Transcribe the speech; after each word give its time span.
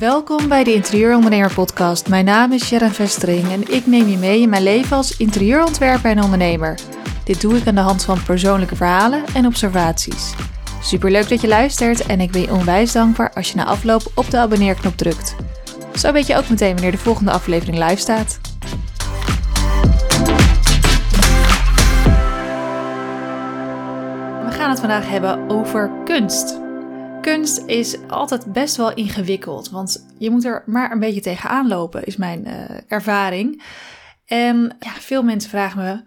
Welkom 0.00 0.48
bij 0.48 0.64
de 0.64 0.74
Interieurondernemer 0.74 1.54
Podcast. 1.54 2.08
Mijn 2.08 2.24
naam 2.24 2.52
is 2.52 2.66
Sharon 2.66 2.90
Vestering 2.90 3.52
en 3.52 3.74
ik 3.74 3.86
neem 3.86 4.08
je 4.08 4.16
mee 4.16 4.40
in 4.40 4.48
mijn 4.48 4.62
leven 4.62 4.96
als 4.96 5.16
interieurontwerper 5.16 6.10
en 6.10 6.22
ondernemer. 6.22 6.78
Dit 7.24 7.40
doe 7.40 7.56
ik 7.56 7.66
aan 7.66 7.74
de 7.74 7.80
hand 7.80 8.04
van 8.04 8.22
persoonlijke 8.22 8.76
verhalen 8.76 9.24
en 9.34 9.46
observaties. 9.46 10.34
Superleuk 10.82 11.28
dat 11.28 11.40
je 11.40 11.48
luistert 11.48 12.06
en 12.06 12.20
ik 12.20 12.30
ben 12.30 12.40
je 12.40 12.52
onwijs 12.52 12.92
dankbaar 12.92 13.32
als 13.32 13.50
je 13.50 13.56
na 13.56 13.64
afloop 13.64 14.12
op 14.14 14.30
de 14.30 14.38
abonneerknop 14.38 14.96
drukt. 14.96 15.34
Zo 15.94 16.12
weet 16.12 16.26
je 16.26 16.36
ook 16.36 16.48
meteen 16.48 16.72
wanneer 16.72 16.90
de 16.90 16.98
volgende 16.98 17.30
aflevering 17.30 17.78
live 17.78 18.00
staat. 18.00 18.40
We 24.44 24.50
gaan 24.50 24.70
het 24.70 24.80
vandaag 24.80 25.08
hebben 25.08 25.50
over 25.50 25.90
kunst. 26.04 26.59
Kunst 27.20 27.62
is 27.66 27.96
altijd 28.08 28.52
best 28.52 28.76
wel 28.76 28.94
ingewikkeld, 28.94 29.70
want 29.70 30.06
je 30.18 30.30
moet 30.30 30.44
er 30.44 30.62
maar 30.66 30.92
een 30.92 30.98
beetje 30.98 31.20
tegenaan 31.20 31.68
lopen, 31.68 32.04
is 32.04 32.16
mijn 32.16 32.48
uh, 32.48 32.64
ervaring. 32.88 33.62
En 34.24 34.76
veel 34.80 35.22
mensen 35.22 35.50
vragen 35.50 35.82
me: 35.82 36.02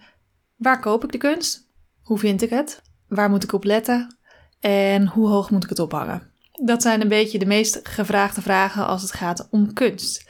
waar 0.56 0.80
koop 0.80 1.04
ik 1.04 1.12
de 1.12 1.18
kunst? 1.18 1.72
Hoe 2.02 2.18
vind 2.18 2.42
ik 2.42 2.50
het? 2.50 2.82
Waar 3.08 3.30
moet 3.30 3.44
ik 3.44 3.54
op 3.54 3.64
letten? 3.64 4.18
En 4.60 5.08
hoe 5.08 5.28
hoog 5.28 5.52
moet 5.52 5.64
ik 5.64 5.70
het 5.70 5.80
ophangen? 5.80 6.32
Dat 6.52 6.82
zijn 6.82 7.02
een 7.02 7.08
beetje 7.08 7.40
de 7.40 7.46
meest 7.46 7.80
gevraagde 7.84 8.42
vragen 8.42 8.88
als 8.88 9.02
het 9.02 9.12
gaat 9.12 9.48
om 9.52 9.74
kunst. 9.74 10.30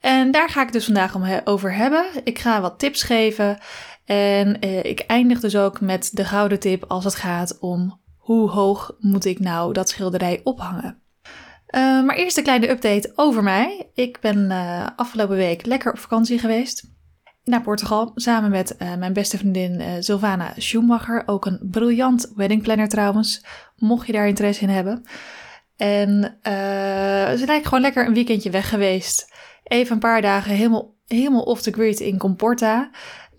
En 0.00 0.30
daar 0.30 0.48
ga 0.48 0.62
ik 0.62 0.72
dus 0.72 0.84
vandaag 0.84 1.14
om 1.14 1.24
over 1.44 1.74
hebben. 1.74 2.04
Ik 2.24 2.38
ga 2.38 2.60
wat 2.60 2.78
tips 2.78 3.02
geven. 3.02 3.58
En 4.04 4.60
eh, 4.60 4.84
ik 4.84 5.00
eindig 5.00 5.40
dus 5.40 5.56
ook 5.56 5.80
met 5.80 6.10
de 6.12 6.24
gouden 6.24 6.60
tip 6.60 6.84
als 6.88 7.04
het 7.04 7.14
gaat 7.14 7.58
om 7.60 7.99
hoe 8.20 8.50
hoog 8.50 8.96
moet 8.98 9.24
ik 9.24 9.38
nou 9.38 9.72
dat 9.72 9.88
schilderij 9.88 10.40
ophangen? 10.44 11.02
Uh, 11.74 12.04
maar 12.04 12.16
eerst 12.16 12.36
een 12.36 12.42
kleine 12.42 12.70
update 12.70 13.12
over 13.14 13.42
mij. 13.42 13.90
Ik 13.94 14.20
ben 14.20 14.50
uh, 14.50 14.86
afgelopen 14.96 15.36
week 15.36 15.66
lekker 15.66 15.92
op 15.92 15.98
vakantie 15.98 16.38
geweest. 16.38 16.84
Naar 17.44 17.62
Portugal, 17.62 18.12
samen 18.14 18.50
met 18.50 18.76
uh, 18.78 18.94
mijn 18.94 19.12
beste 19.12 19.38
vriendin 19.38 20.02
Sylvana 20.02 20.52
Schumacher. 20.56 21.22
Ook 21.26 21.46
een 21.46 21.68
briljant 21.70 22.32
weddingplanner 22.36 22.88
trouwens, 22.88 23.44
mocht 23.76 24.06
je 24.06 24.12
daar 24.12 24.28
interesse 24.28 24.62
in 24.62 24.68
hebben. 24.68 25.04
En 25.76 26.38
ze 27.38 27.42
zijn 27.46 27.64
gewoon 27.64 27.80
lekker 27.80 28.06
een 28.06 28.14
weekendje 28.14 28.50
weg 28.50 28.68
geweest. 28.68 29.32
Even 29.64 29.92
een 29.92 29.98
paar 29.98 30.22
dagen 30.22 30.54
helemaal, 30.54 30.94
helemaal 31.06 31.42
off 31.42 31.62
the 31.62 31.72
grid 31.72 32.00
in 32.00 32.18
Comporta 32.18 32.90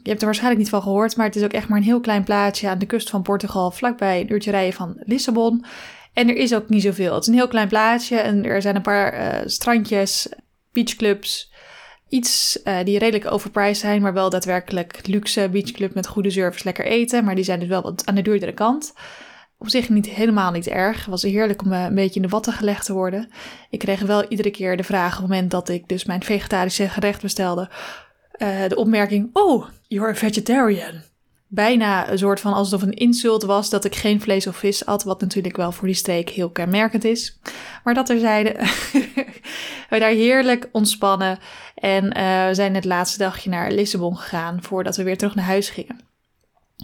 je 0.04 0.10
hebt 0.10 0.20
er 0.20 0.26
waarschijnlijk 0.26 0.62
niet 0.62 0.70
van 0.70 0.82
gehoord, 0.82 1.16
maar 1.16 1.26
het 1.26 1.36
is 1.36 1.44
ook 1.44 1.54
echt 1.54 1.68
maar 1.68 1.78
een 1.78 1.84
heel 1.84 2.00
klein 2.00 2.24
plaatsje 2.24 2.70
aan 2.70 2.80
de 2.80 2.86
kust 2.86 3.10
van 3.10 3.22
Portugal, 3.22 3.72
vlakbij 3.72 4.22
een 4.22 4.32
uurtje 4.32 4.52
rijden 4.52 4.74
van 4.74 4.94
Lissabon. 5.00 5.66
En 6.14 6.30
er 6.30 6.36
is 6.36 6.56
ook 6.56 6.70
niet 6.70 6.82
zoveel. 6.82 7.14
Het 7.14 7.22
is 7.22 7.28
een 7.28 7.34
heel 7.34 7.48
klein 7.48 7.68
plaatsje 7.68 8.16
en 8.16 8.46
er 8.46 8.62
zijn 8.62 8.76
een 8.76 8.82
paar 8.82 9.14
uh, 9.14 9.42
strandjes, 9.46 10.30
beachclubs, 10.72 11.54
iets 12.08 12.60
uh, 12.64 12.78
die 12.84 13.00
redelijk 13.00 13.32
overpriced 13.32 13.78
zijn, 13.78 14.02
maar 14.02 14.14
wel 14.14 14.30
daadwerkelijk 14.30 15.08
luxe 15.08 15.50
beachclub 15.50 15.94
met 15.94 16.08
goede 16.08 16.30
service, 16.30 16.64
lekker 16.64 16.86
eten. 16.86 17.24
Maar 17.24 17.36
die 17.36 17.44
zijn 17.44 17.60
dus 17.60 17.68
wel 17.68 17.82
wat 17.82 18.06
aan 18.06 18.16
de 18.16 18.22
duurdere 18.22 18.54
kant. 18.54 18.94
Op 19.58 19.70
zich 19.70 19.90
niet 19.90 20.10
helemaal 20.10 20.52
niet 20.52 20.68
erg. 20.68 20.98
Het 20.98 21.06
was 21.06 21.22
heerlijk 21.22 21.62
om 21.62 21.72
uh, 21.72 21.84
een 21.84 21.96
beetje 21.96 22.16
in 22.16 22.22
de 22.22 22.28
watten 22.28 22.54
gelegd 22.54 22.86
te 22.86 22.94
worden. 22.94 23.30
Ik 23.70 23.80
kreeg 23.80 24.00
wel 24.00 24.26
iedere 24.28 24.52
keer 24.52 24.78
de 24.78 24.84
vraag 24.84 25.16
op 25.16 25.22
het 25.22 25.30
moment 25.30 25.52
dat 25.52 25.70
ik 25.70 25.88
dus 25.88 26.06
mijn 26.06 26.24
vegetarische 26.24 26.90
gerecht 26.90 27.22
bestelde 27.22 27.70
de 28.68 28.76
opmerking: 28.76 29.30
Oh, 29.34 29.66
you're 29.92 30.09
a 30.09 30.16
vegetarian. 30.16 31.02
Bijna 31.47 32.09
een 32.09 32.17
soort 32.17 32.39
van 32.39 32.53
alsof 32.53 32.81
een 32.81 32.94
insult 32.94 33.44
was 33.44 33.70
dat 33.70 33.86
ik 33.86 33.95
geen 33.95 34.22
vlees 34.22 34.48
of 34.48 34.56
vis 34.56 34.86
at, 34.86 35.03
wat 35.03 35.22
natuurlijk 35.22 35.58
wel 35.58 35.72
voor 35.72 35.88
die 35.88 35.95
steek 35.95 36.30
heel 36.30 36.50
kenmerkend 36.50 37.03
is. 37.03 37.39
Maar 37.83 37.94
dat 37.94 38.09
er 38.09 38.20
zeiden, 38.20 38.53
we 39.89 40.00
daar 40.00 40.09
heerlijk 40.09 40.70
ontspannen 40.72 41.39
en 41.75 42.03
uh, 42.03 42.48
we 42.48 42.53
zijn 42.53 42.75
het 42.75 42.86
laatste 42.86 43.17
dagje 43.17 43.49
naar 43.49 43.71
Lissabon 43.71 44.17
gegaan 44.17 44.64
voordat 44.64 44.95
we 44.95 45.04
weer 45.04 45.17
terug 45.17 45.36
naar 45.36 45.45
huis 45.45 45.70
gingen. 45.70 45.99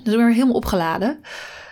Dus 0.03 0.13
we 0.13 0.19
weer 0.19 0.33
helemaal 0.33 0.55
opgeladen. 0.55 1.21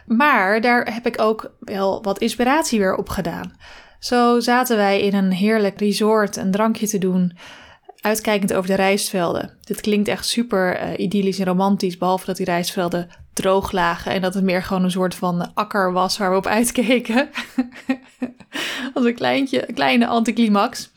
Maar 0.05 0.61
daar 0.61 0.93
heb 0.93 1.05
ik 1.05 1.21
ook 1.21 1.51
wel 1.59 2.03
wat 2.03 2.19
inspiratie 2.19 2.79
weer 2.79 2.95
op 2.95 3.09
gedaan. 3.09 3.53
Zo 3.99 4.39
zaten 4.39 4.77
wij 4.77 5.01
in 5.01 5.15
een 5.15 5.31
heerlijk 5.31 5.79
resort 5.79 6.35
een 6.35 6.51
drankje 6.51 6.87
te 6.87 6.97
doen 6.97 7.37
uitkijkend 8.05 8.53
over 8.53 8.69
de 8.69 8.75
rijstvelden. 8.75 9.57
Dit 9.63 9.81
klinkt 9.81 10.07
echt 10.07 10.27
super 10.27 10.81
uh, 10.81 10.99
idyllisch 10.99 11.39
en 11.39 11.45
romantisch, 11.45 11.97
behalve 11.97 12.25
dat 12.25 12.38
die 12.38 12.45
rijstvelden 12.45 13.09
droog 13.33 13.71
lagen 13.71 14.11
en 14.11 14.21
dat 14.21 14.33
het 14.33 14.43
meer 14.43 14.63
gewoon 14.63 14.83
een 14.83 14.91
soort 14.91 15.16
van 15.16 15.53
akker 15.53 15.91
was 15.91 16.17
waar 16.17 16.31
we 16.31 16.38
op 16.38 16.45
uitkeken. 16.45 17.29
Als 18.93 19.05
een 19.05 19.16
kleintje, 19.16 19.67
kleine 19.73 20.07
anticlimax. 20.07 20.91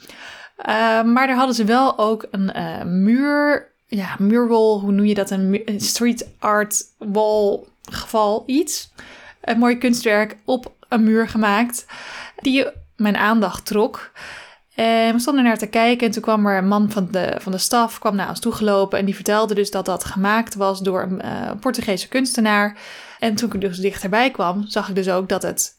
Uh, 0.59 0.67
maar 1.03 1.27
daar 1.27 1.37
hadden 1.37 1.55
ze 1.55 1.65
wel 1.65 1.99
ook 1.99 2.27
een 2.31 2.53
uh, 2.57 2.83
muur, 2.83 3.73
ja, 3.87 4.17
muurwall, 4.19 4.79
hoe 4.79 4.93
noem 4.93 5.07
je 5.07 5.15
dat? 5.15 5.31
Een 5.31 5.65
street 5.77 6.29
art 6.39 6.85
wall 6.99 7.59
geval, 7.91 8.43
iets. 8.47 8.93
Een 9.41 9.59
mooi 9.59 9.79
kunstwerk 9.79 10.37
op 10.45 10.73
een 10.89 11.05
muur 11.05 11.29
gemaakt, 11.29 11.87
die 12.41 12.67
mijn 12.97 13.17
aandacht 13.17 13.67
trok. 13.67 14.11
En 14.79 15.13
we 15.13 15.21
stonden 15.21 15.45
naar 15.45 15.59
te 15.59 15.67
kijken 15.67 16.07
en 16.07 16.13
toen 16.13 16.23
kwam 16.23 16.47
er 16.47 16.59
een 16.59 16.69
man 16.69 16.91
van 16.91 17.09
de, 17.11 17.37
van 17.39 17.53
de 17.53 17.59
staf 17.59 17.99
kwam 17.99 18.15
naar 18.15 18.29
ons 18.29 18.41
toegelopen 18.41 18.99
en 18.99 19.05
die 19.05 19.15
vertelde 19.15 19.55
dus 19.55 19.71
dat 19.71 19.85
dat 19.85 20.05
gemaakt 20.05 20.55
was 20.55 20.81
door 20.81 21.03
een 21.03 21.23
uh, 21.25 21.51
Portugese 21.61 22.09
kunstenaar. 22.09 22.79
En 23.19 23.35
toen 23.35 23.53
ik 23.53 23.61
dus 23.61 23.79
dichterbij 23.79 24.31
kwam, 24.31 24.65
zag 24.67 24.89
ik 24.89 24.95
dus 24.95 25.09
ook 25.09 25.29
dat 25.29 25.43
het 25.43 25.73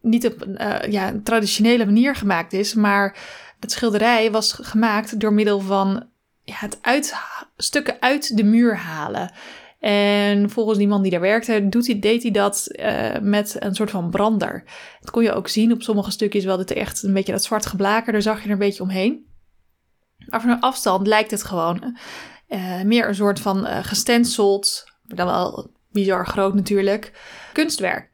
niet 0.00 0.26
op 0.26 0.40
een, 0.40 0.62
uh, 0.62 0.92
ja, 0.92 1.08
een 1.08 1.22
traditionele 1.22 1.84
manier 1.84 2.16
gemaakt 2.16 2.52
is, 2.52 2.74
maar 2.74 3.16
het 3.60 3.72
schilderij 3.72 4.30
was 4.30 4.52
gemaakt 4.52 5.20
door 5.20 5.32
middel 5.32 5.60
van 5.60 6.06
ja, 6.44 6.54
het 6.56 6.78
uit, 6.80 7.14
stukken 7.56 7.96
uit 8.00 8.36
de 8.36 8.44
muur 8.44 8.76
halen. 8.76 9.32
En 9.82 10.50
volgens 10.50 10.78
die 10.78 10.88
man 10.88 11.02
die 11.02 11.10
daar 11.10 11.20
werkte, 11.20 11.68
doet 11.68 11.86
hij, 11.86 11.98
deed 11.98 12.22
hij 12.22 12.30
dat 12.30 12.66
uh, 12.70 13.18
met 13.20 13.56
een 13.58 13.74
soort 13.74 13.90
van 13.90 14.10
brander. 14.10 14.64
Dat 15.00 15.10
kon 15.10 15.22
je 15.22 15.32
ook 15.32 15.48
zien 15.48 15.72
op 15.72 15.82
sommige 15.82 16.10
stukjes 16.10 16.44
wel. 16.44 16.56
Dat 16.56 16.70
er 16.70 16.76
echt 16.76 17.02
een 17.02 17.12
beetje 17.12 17.32
dat 17.32 17.44
zwart 17.44 17.66
geblaker, 17.66 18.12
daar 18.12 18.22
zag 18.22 18.38
je 18.38 18.44
er 18.44 18.52
een 18.52 18.58
beetje 18.58 18.82
omheen. 18.82 19.26
Maar 20.26 20.40
van 20.40 20.50
een 20.50 20.60
afstand 20.60 21.06
lijkt 21.06 21.30
het 21.30 21.42
gewoon 21.42 21.98
uh, 22.48 22.82
meer 22.82 23.08
een 23.08 23.14
soort 23.14 23.40
van 23.40 23.66
uh, 23.66 23.78
gestenceld, 23.84 24.84
dan 25.02 25.26
wel 25.26 25.70
bizar 25.90 26.26
groot 26.26 26.54
natuurlijk, 26.54 27.12
kunstwerk. 27.52 28.10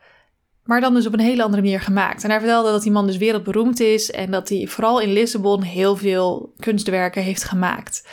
Maar 0.68 0.80
dan 0.80 0.94
dus 0.94 1.06
op 1.06 1.12
een 1.12 1.20
hele 1.20 1.42
andere 1.42 1.62
manier 1.62 1.80
gemaakt. 1.80 2.24
En 2.24 2.30
hij 2.30 2.38
vertelde 2.38 2.70
dat 2.70 2.82
die 2.82 2.92
man 2.92 3.06
dus 3.06 3.16
wereldberoemd 3.16 3.80
is 3.80 4.10
en 4.10 4.30
dat 4.30 4.48
hij 4.48 4.66
vooral 4.66 5.00
in 5.00 5.12
Lissabon 5.12 5.62
heel 5.62 5.96
veel 5.96 6.52
kunstwerken 6.58 7.22
heeft 7.22 7.44
gemaakt. 7.44 8.08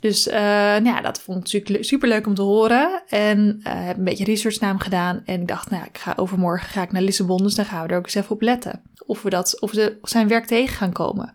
Dus 0.00 0.26
uh, 0.26 0.34
nou 0.34 0.84
ja, 0.84 1.00
dat 1.00 1.20
vond 1.20 1.52
ik 1.52 1.76
super 1.80 2.08
leuk 2.08 2.26
om 2.26 2.34
te 2.34 2.42
horen. 2.42 3.02
En 3.08 3.56
uh, 3.58 3.72
heb 3.86 3.96
een 3.96 4.04
beetje 4.04 4.24
research 4.24 4.60
naar 4.60 4.70
hem 4.70 4.78
gedaan. 4.78 5.22
En 5.24 5.40
ik 5.40 5.48
dacht, 5.48 5.70
nou, 5.70 5.84
ik 5.84 5.98
ga 5.98 6.12
overmorgen 6.16 6.68
ga 6.68 6.82
ik 6.82 6.92
naar 6.92 7.02
Lissabon, 7.02 7.42
dus 7.42 7.54
dan 7.54 7.64
gaan 7.64 7.86
we 7.86 7.92
er 7.92 7.98
ook 7.98 8.04
eens 8.04 8.14
even 8.14 8.30
op 8.30 8.42
letten. 8.42 8.82
Of 9.06 9.22
we, 9.22 9.30
dat, 9.30 9.60
of 9.60 9.72
we 9.72 9.98
zijn 10.02 10.28
werk 10.28 10.46
tegen 10.46 10.76
gaan 10.76 10.92
komen. 10.92 11.34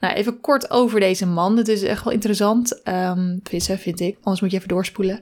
Nou, 0.00 0.14
even 0.14 0.40
kort 0.40 0.70
over 0.70 1.00
deze 1.00 1.26
man. 1.26 1.56
Het 1.56 1.68
is 1.68 1.82
echt 1.82 2.04
wel 2.04 2.12
interessant. 2.12 2.80
Um, 2.88 3.40
vissen, 3.42 3.78
vind 3.78 4.00
ik. 4.00 4.16
Anders 4.16 4.40
moet 4.40 4.50
je 4.50 4.56
even 4.56 4.68
doorspoelen. 4.68 5.20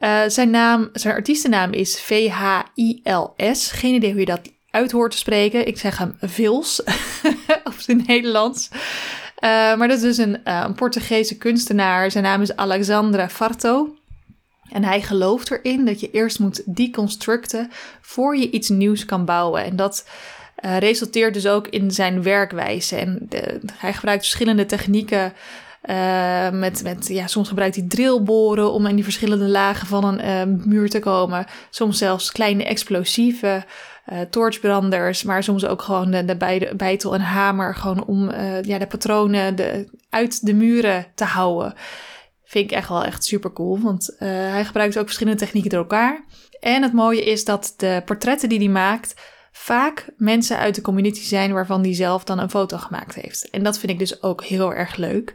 Uh, 0.00 0.20
zijn 0.26 0.50
naam, 0.50 0.88
zijn 0.92 1.14
artiestennaam 1.14 1.72
is 1.72 2.00
V-H-I-L-S. 2.00 3.70
Geen 3.70 3.94
idee 3.94 4.10
hoe 4.10 4.20
je 4.20 4.26
dat 4.26 4.40
uit 4.70 4.92
hoort 4.92 5.10
te 5.10 5.16
spreken. 5.16 5.66
Ik 5.66 5.78
zeg 5.78 5.98
hem 5.98 6.16
Vils 6.20 6.82
op 7.64 7.74
zijn 7.78 8.04
Nederlands. 8.06 8.68
Uh, 8.72 9.50
maar 9.76 9.88
dat 9.88 9.96
is 9.96 10.02
dus 10.02 10.16
een, 10.16 10.40
uh, 10.44 10.62
een 10.66 10.74
Portugese 10.74 11.36
kunstenaar. 11.36 12.10
Zijn 12.10 12.24
naam 12.24 12.42
is 12.42 12.56
Alexandra 12.56 13.28
Farto. 13.28 13.96
En 14.70 14.84
hij 14.84 15.02
gelooft 15.02 15.50
erin 15.50 15.84
dat 15.84 16.00
je 16.00 16.10
eerst 16.10 16.38
moet 16.38 16.76
deconstructen 16.76 17.70
voor 18.00 18.36
je 18.36 18.50
iets 18.50 18.68
nieuws 18.68 19.04
kan 19.04 19.24
bouwen. 19.24 19.64
En 19.64 19.76
dat 19.76 20.06
uh, 20.64 20.78
resulteert 20.78 21.34
dus 21.34 21.46
ook 21.46 21.68
in 21.68 21.90
zijn 21.90 22.22
werkwijze. 22.22 22.96
En 22.96 23.28
hij 23.76 23.92
gebruikt 23.92 24.22
verschillende 24.22 24.66
technieken. 24.66 25.32
Uh, 25.90 26.50
met, 26.50 26.82
met, 26.82 27.08
ja, 27.08 27.26
soms 27.26 27.48
gebruikt 27.48 27.76
hij 27.76 27.84
drillboren 27.88 28.72
om 28.72 28.86
in 28.86 28.94
die 28.94 29.04
verschillende 29.04 29.48
lagen 29.48 29.86
van 29.86 30.04
een 30.04 30.48
uh, 30.48 30.66
muur 30.66 30.90
te 30.90 30.98
komen. 30.98 31.46
Soms 31.70 31.98
zelfs 31.98 32.32
kleine 32.32 32.64
explosieven 32.64 33.64
torchbranders, 34.30 35.22
maar 35.22 35.42
soms 35.42 35.66
ook 35.66 35.82
gewoon 35.82 36.10
de, 36.10 36.24
de 36.24 36.36
bijtel 36.76 37.14
en 37.14 37.20
hamer, 37.20 37.74
gewoon 37.74 38.04
om 38.04 38.30
ja, 38.62 38.78
de 38.78 38.86
patronen 38.86 39.56
de, 39.56 39.88
uit 40.10 40.46
de 40.46 40.54
muren 40.54 41.06
te 41.14 41.24
houden. 41.24 41.74
Vind 42.44 42.70
ik 42.70 42.76
echt 42.76 42.88
wel 42.88 43.04
echt 43.04 43.24
super 43.24 43.52
cool, 43.52 43.80
want 43.80 44.14
hij 44.18 44.64
gebruikt 44.64 44.98
ook 44.98 45.04
verschillende 45.04 45.38
technieken 45.38 45.70
door 45.70 45.80
elkaar. 45.80 46.24
En 46.60 46.82
het 46.82 46.92
mooie 46.92 47.24
is 47.24 47.44
dat 47.44 47.74
de 47.76 48.02
portretten 48.04 48.48
die 48.48 48.58
hij 48.58 48.68
maakt 48.68 49.14
vaak 49.56 50.08
mensen 50.16 50.58
uit 50.58 50.74
de 50.74 50.80
community 50.80 51.22
zijn 51.22 51.52
waarvan 51.52 51.82
hij 51.82 51.94
zelf 51.94 52.24
dan 52.24 52.38
een 52.38 52.50
foto 52.50 52.76
gemaakt 52.76 53.14
heeft. 53.14 53.50
En 53.50 53.62
dat 53.62 53.78
vind 53.78 53.92
ik 53.92 53.98
dus 53.98 54.22
ook 54.22 54.44
heel 54.44 54.74
erg 54.74 54.96
leuk. 54.96 55.32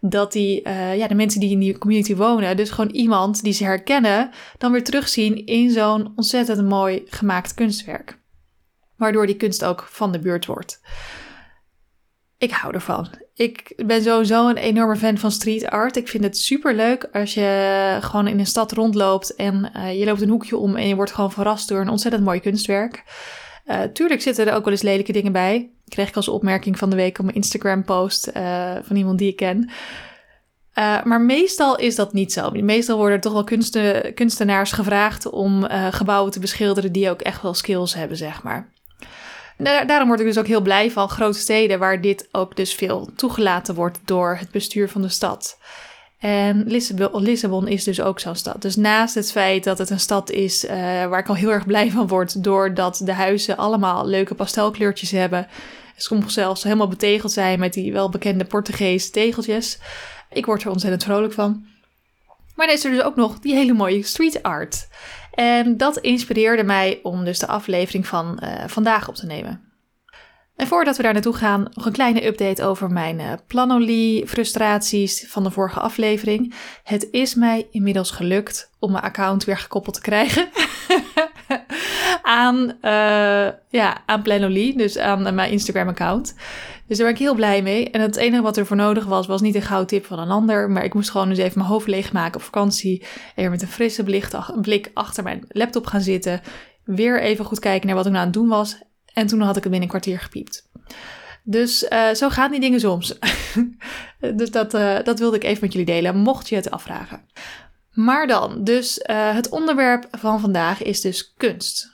Dat 0.00 0.32
die, 0.32 0.68
uh, 0.68 0.96
ja, 0.96 1.08
de 1.08 1.14
mensen 1.14 1.40
die 1.40 1.50
in 1.50 1.58
die 1.58 1.78
community 1.78 2.16
wonen, 2.16 2.56
dus 2.56 2.70
gewoon 2.70 2.90
iemand 2.90 3.42
die 3.42 3.52
ze 3.52 3.64
herkennen, 3.64 4.30
dan 4.58 4.72
weer 4.72 4.84
terugzien 4.84 5.46
in 5.46 5.70
zo'n 5.70 6.12
ontzettend 6.16 6.68
mooi 6.68 7.02
gemaakt 7.06 7.54
kunstwerk. 7.54 8.18
Waardoor 8.96 9.26
die 9.26 9.36
kunst 9.36 9.64
ook 9.64 9.86
van 9.90 10.12
de 10.12 10.18
buurt 10.18 10.46
wordt. 10.46 10.80
Ik 12.38 12.50
hou 12.50 12.74
ervan. 12.74 13.08
Ik 13.34 13.72
ben 13.86 14.02
sowieso 14.02 14.48
een 14.48 14.56
enorme 14.56 14.96
fan 14.96 15.18
van 15.18 15.30
street 15.30 15.66
art. 15.66 15.96
Ik 15.96 16.08
vind 16.08 16.24
het 16.24 16.38
super 16.38 16.74
leuk 16.74 17.08
als 17.12 17.34
je 17.34 17.98
gewoon 18.00 18.28
in 18.28 18.38
een 18.38 18.46
stad 18.46 18.72
rondloopt 18.72 19.34
en 19.34 19.72
uh, 19.76 19.98
je 19.98 20.04
loopt 20.04 20.20
een 20.20 20.28
hoekje 20.28 20.56
om 20.56 20.76
en 20.76 20.88
je 20.88 20.94
wordt 20.94 21.12
gewoon 21.12 21.32
verrast 21.32 21.68
door 21.68 21.80
een 21.80 21.88
ontzettend 21.88 22.24
mooi 22.24 22.40
kunstwerk. 22.40 23.04
Uh, 23.66 23.82
tuurlijk 23.82 24.22
zitten 24.22 24.46
er 24.46 24.54
ook 24.54 24.64
wel 24.64 24.72
eens 24.72 24.82
lelijke 24.82 25.12
dingen 25.12 25.32
bij. 25.32 25.70
Kreeg 25.88 26.08
ik 26.08 26.16
als 26.16 26.28
opmerking 26.28 26.78
van 26.78 26.90
de 26.90 26.96
week 26.96 27.18
op 27.18 27.24
mijn 27.24 27.36
Instagram 27.36 27.84
post 27.84 28.30
uh, 28.36 28.74
van 28.82 28.96
iemand 28.96 29.18
die 29.18 29.28
ik 29.28 29.36
ken. 29.36 29.70
maar 31.04 31.20
meestal 31.20 31.76
is 31.78 31.94
dat 31.94 32.12
niet 32.12 32.32
zo. 32.32 32.50
Meestal 32.50 32.96
worden 32.96 33.20
toch 33.20 33.32
wel 33.32 33.44
kunsten, 33.44 34.14
kunstenaars 34.14 34.72
gevraagd 34.72 35.30
om 35.30 35.66
gebouwen 35.90 36.32
te 36.32 36.40
beschilderen 36.40 36.92
die 36.92 37.10
ook 37.10 37.20
echt 37.20 37.42
wel 37.42 37.54
skills 37.54 37.94
hebben, 37.94 38.16
zeg 38.16 38.42
maar 38.42 38.72
daarom 39.62 40.08
word 40.08 40.20
ik 40.20 40.26
dus 40.26 40.38
ook 40.38 40.46
heel 40.46 40.60
blij 40.60 40.90
van 40.90 41.08
grote 41.08 41.38
steden 41.38 41.78
waar 41.78 42.00
dit 42.00 42.28
ook 42.32 42.56
dus 42.56 42.74
veel 42.74 43.08
toegelaten 43.16 43.74
wordt 43.74 43.98
door 44.04 44.36
het 44.36 44.50
bestuur 44.50 44.88
van 44.88 45.02
de 45.02 45.08
stad. 45.08 45.58
En 46.22 46.64
Lissabon, 47.12 47.68
is 47.68 47.84
dus 47.84 48.00
ook 48.00 48.20
zo'n 48.20 48.34
stad. 48.34 48.62
Dus 48.62 48.76
naast 48.76 49.14
het 49.14 49.32
feit 49.32 49.64
dat 49.64 49.78
het 49.78 49.90
een 49.90 50.00
stad 50.00 50.30
is 50.30 50.64
uh, 50.64 50.70
waar 51.06 51.18
ik 51.18 51.28
al 51.28 51.34
heel 51.34 51.52
erg 51.52 51.66
blij 51.66 51.90
van 51.90 52.06
word, 52.06 52.44
doordat 52.44 53.00
de 53.04 53.12
huizen 53.12 53.56
allemaal 53.56 54.06
leuke 54.06 54.34
pastelkleurtjes 54.34 55.10
hebben, 55.10 55.46
sommige 55.96 56.30
zelfs 56.30 56.62
helemaal 56.62 56.88
betegeld 56.88 57.32
zijn 57.32 57.58
met 57.58 57.72
die 57.72 57.92
welbekende 57.92 58.44
Portugese 58.44 59.10
tegeltjes. 59.10 59.78
Ik 60.32 60.46
word 60.46 60.62
er 60.62 60.70
ontzettend 60.70 61.04
vrolijk 61.04 61.32
van. 61.32 61.64
Maar 62.56 62.66
dan 62.66 62.76
is 62.76 62.84
er 62.84 62.90
dus 62.90 63.02
ook 63.02 63.16
nog 63.16 63.38
die 63.38 63.54
hele 63.54 63.72
mooie 63.72 64.02
street 64.02 64.42
art. 64.42 64.88
En 65.34 65.76
dat 65.76 65.98
inspireerde 65.98 66.64
mij 66.64 67.00
om 67.02 67.24
dus 67.24 67.38
de 67.38 67.46
aflevering 67.46 68.06
van 68.06 68.40
uh, 68.42 68.48
vandaag 68.66 69.08
op 69.08 69.14
te 69.14 69.26
nemen. 69.26 69.71
En 70.56 70.66
voordat 70.66 70.96
we 70.96 71.02
daar 71.02 71.12
naartoe 71.12 71.34
gaan, 71.34 71.66
nog 71.74 71.86
een 71.86 71.92
kleine 71.92 72.26
update 72.26 72.64
over 72.64 72.90
mijn 72.90 73.18
uh, 73.18 73.32
Planoly-frustraties 73.46 75.26
van 75.28 75.42
de 75.42 75.50
vorige 75.50 75.80
aflevering. 75.80 76.54
Het 76.82 77.08
is 77.10 77.34
mij 77.34 77.66
inmiddels 77.70 78.10
gelukt 78.10 78.70
om 78.78 78.92
mijn 78.92 79.04
account 79.04 79.44
weer 79.44 79.58
gekoppeld 79.58 79.94
te 79.94 80.00
krijgen 80.00 80.48
aan, 82.22 82.56
uh, 82.82 83.48
ja, 83.68 84.02
aan 84.06 84.22
Planoly, 84.22 84.74
dus 84.76 84.98
aan 84.98 85.34
mijn 85.34 85.50
Instagram-account. 85.50 86.34
Dus 86.86 86.96
daar 86.96 87.06
ben 87.06 87.16
ik 87.16 87.22
heel 87.22 87.34
blij 87.34 87.62
mee. 87.62 87.90
En 87.90 88.00
het 88.00 88.16
enige 88.16 88.42
wat 88.42 88.56
er 88.56 88.66
voor 88.66 88.76
nodig 88.76 89.04
was, 89.04 89.26
was 89.26 89.40
niet 89.40 89.54
een 89.54 89.62
goudtip 89.62 90.04
van 90.06 90.18
een 90.18 90.30
ander. 90.30 90.70
Maar 90.70 90.84
ik 90.84 90.94
moest 90.94 91.10
gewoon 91.10 91.28
eens 91.28 91.38
even 91.38 91.58
mijn 91.58 91.70
hoofd 91.70 91.86
leegmaken 91.86 92.34
op 92.34 92.42
vakantie. 92.42 93.04
En 93.34 93.50
met 93.50 93.62
een 93.62 93.68
frisse 93.68 94.04
blik 94.60 94.90
achter 94.94 95.22
mijn 95.22 95.44
laptop 95.48 95.86
gaan 95.86 96.00
zitten. 96.00 96.40
Weer 96.84 97.20
even 97.20 97.44
goed 97.44 97.58
kijken 97.58 97.86
naar 97.86 97.96
wat 97.96 98.06
ik 98.06 98.12
nou 98.12 98.24
aan 98.24 98.30
het 98.30 98.40
doen 98.40 98.48
was. 98.48 98.78
En 99.12 99.26
toen 99.26 99.40
had 99.40 99.56
ik 99.56 99.62
het 99.62 99.72
binnen 99.72 99.82
een 99.82 99.88
kwartier 99.88 100.20
gepiept. 100.20 100.70
Dus 101.44 101.82
uh, 101.82 102.10
zo 102.10 102.28
gaan 102.28 102.50
die 102.50 102.60
dingen 102.60 102.80
soms. 102.80 103.18
dus 104.34 104.50
dat, 104.50 104.74
uh, 104.74 105.02
dat 105.02 105.18
wilde 105.18 105.36
ik 105.36 105.44
even 105.44 105.60
met 105.60 105.72
jullie 105.72 105.86
delen, 105.86 106.16
mocht 106.16 106.48
je 106.48 106.54
het 106.54 106.70
afvragen. 106.70 107.26
Maar 107.90 108.26
dan, 108.26 108.64
dus 108.64 108.98
uh, 108.98 109.34
het 109.34 109.48
onderwerp 109.48 110.08
van 110.10 110.40
vandaag 110.40 110.82
is 110.82 111.00
dus 111.00 111.34
kunst. 111.36 111.90